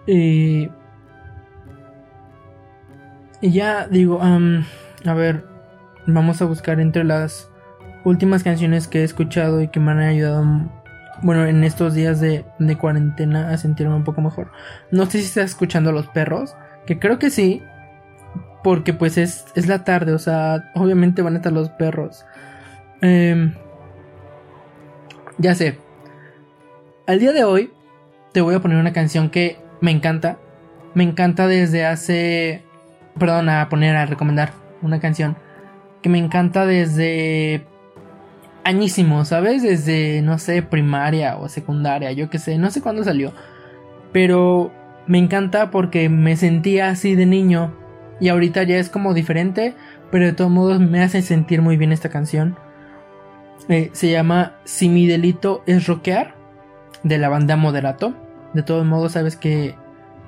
Y... 0.08 0.68
Y 3.42 3.50
ya 3.50 3.88
digo, 3.88 4.20
a 4.22 5.14
ver, 5.14 5.44
vamos 6.06 6.40
a 6.40 6.44
buscar 6.44 6.78
entre 6.78 7.02
las 7.02 7.50
últimas 8.04 8.44
canciones 8.44 8.86
que 8.86 9.00
he 9.00 9.04
escuchado 9.04 9.60
y 9.60 9.66
que 9.68 9.80
me 9.80 9.90
han 9.90 9.98
ayudado, 9.98 10.70
bueno, 11.22 11.44
en 11.46 11.64
estos 11.64 11.92
días 11.94 12.20
de, 12.20 12.44
cuarentena 12.80 13.50
a 13.50 13.58
sentirme 13.58 13.96
un 13.96 14.04
poco 14.04 14.20
mejor. 14.20 14.52
No 14.92 15.06
sé 15.06 15.18
si 15.18 15.24
estás 15.24 15.50
escuchando 15.50 15.90
Los 15.90 16.06
Perros, 16.06 16.54
que 16.86 17.00
creo 17.00 17.18
que 17.18 17.30
sí, 17.30 17.60
porque 18.62 18.94
pues 18.94 19.18
es, 19.18 19.44
es 19.56 19.66
la 19.66 19.82
tarde, 19.82 20.12
o 20.12 20.20
sea, 20.20 20.70
obviamente 20.76 21.20
van 21.22 21.34
a 21.34 21.38
estar 21.38 21.52
los 21.52 21.68
perros. 21.70 22.24
Em, 23.00 23.54
ya 25.38 25.56
sé. 25.56 25.78
Al 27.08 27.18
día 27.18 27.32
de 27.32 27.42
hoy 27.42 27.72
te 28.32 28.40
voy 28.40 28.54
a 28.54 28.60
poner 28.60 28.78
una 28.78 28.92
canción 28.92 29.30
que 29.30 29.58
me 29.80 29.90
encanta. 29.90 30.38
Me 30.94 31.02
encanta 31.02 31.48
desde 31.48 31.84
hace... 31.84 32.62
Perdón, 33.18 33.48
a 33.48 33.68
poner 33.68 33.96
a 33.96 34.06
recomendar 34.06 34.52
una 34.80 35.00
canción 35.00 35.36
que 36.02 36.08
me 36.08 36.18
encanta 36.18 36.66
desde 36.66 37.66
añísimo, 38.64 39.24
¿sabes? 39.24 39.62
Desde, 39.62 40.22
no 40.22 40.38
sé, 40.38 40.62
primaria 40.62 41.36
o 41.36 41.48
secundaria, 41.48 42.12
yo 42.12 42.30
qué 42.30 42.38
sé, 42.38 42.58
no 42.58 42.70
sé 42.70 42.80
cuándo 42.80 43.04
salió. 43.04 43.32
Pero 44.12 44.72
me 45.06 45.18
encanta 45.18 45.70
porque 45.70 46.08
me 46.08 46.36
sentía 46.36 46.88
así 46.88 47.14
de 47.14 47.26
niño 47.26 47.74
y 48.20 48.28
ahorita 48.28 48.62
ya 48.64 48.76
es 48.76 48.88
como 48.88 49.14
diferente, 49.14 49.74
pero 50.10 50.26
de 50.26 50.32
todos 50.32 50.50
modos 50.50 50.80
me 50.80 51.02
hace 51.02 51.22
sentir 51.22 51.62
muy 51.62 51.76
bien 51.76 51.92
esta 51.92 52.08
canción. 52.08 52.56
Eh, 53.68 53.90
se 53.92 54.10
llama 54.10 54.56
Si 54.64 54.88
mi 54.88 55.06
delito 55.06 55.62
es 55.66 55.86
rockear, 55.86 56.34
de 57.02 57.18
la 57.18 57.28
banda 57.28 57.56
Moderato. 57.56 58.14
De 58.54 58.62
todos 58.62 58.84
modos, 58.86 59.12
sabes 59.12 59.36
que 59.36 59.74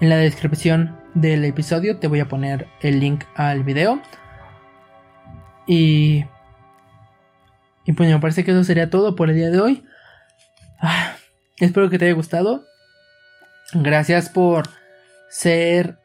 en 0.01 0.09
la 0.09 0.17
descripción 0.17 0.97
del 1.15 1.45
episodio 1.45 1.99
te 1.99 2.09
voy 2.09 2.21
a 2.21 2.29
poner 2.29 2.69
el 2.81 3.01
link 3.01 3.25
al 3.35 3.63
video. 3.65 4.01
Y. 5.67 6.25
Y 7.87 7.93
pues 7.93 8.09
me 8.11 8.19
parece 8.19 8.45
que 8.45 8.51
eso 8.51 8.65
sería 8.65 8.91
todo 8.91 9.15
por 9.15 9.31
el 9.31 9.37
día 9.37 9.51
de 9.51 9.61
hoy. 9.61 9.85
Ah, 10.81 11.17
espero 11.59 11.91
que 11.91 11.99
te 11.99 12.07
haya 12.07 12.15
gustado. 12.15 12.65
Gracias 13.73 14.29
por 14.29 14.69
ser 15.29 15.99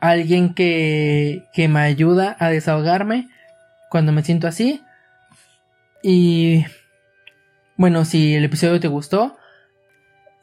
alguien 0.00 0.54
que, 0.54 1.44
que 1.52 1.68
me 1.68 1.80
ayuda 1.80 2.36
a 2.38 2.50
desahogarme 2.50 3.28
cuando 3.90 4.12
me 4.12 4.22
siento 4.22 4.48
así. 4.48 4.82
Y 6.02 6.64
bueno, 7.76 8.04
si 8.04 8.34
el 8.34 8.44
episodio 8.44 8.80
te 8.80 8.88
gustó, 8.88 9.36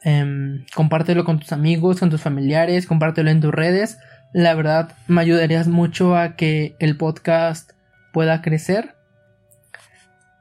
eh, 0.04 0.64
compártelo 0.74 1.24
con 1.24 1.38
tus 1.38 1.52
amigos, 1.52 2.00
con 2.00 2.10
tus 2.10 2.20
familiares, 2.20 2.86
compártelo 2.86 3.30
en 3.30 3.40
tus 3.40 3.52
redes. 3.52 3.98
La 4.32 4.54
verdad 4.54 4.96
me 5.08 5.20
ayudarías 5.20 5.68
mucho 5.68 6.16
a 6.16 6.36
que 6.36 6.76
el 6.78 6.96
podcast 6.96 7.72
pueda 8.12 8.42
crecer. 8.42 8.96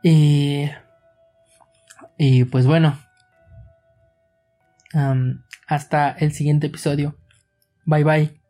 Y, 0.03 0.69
y 2.17 2.45
pues 2.45 2.65
bueno, 2.65 2.97
hasta 5.67 6.11
el 6.11 6.31
siguiente 6.31 6.67
episodio. 6.67 7.17
Bye 7.85 8.03
bye. 8.03 8.40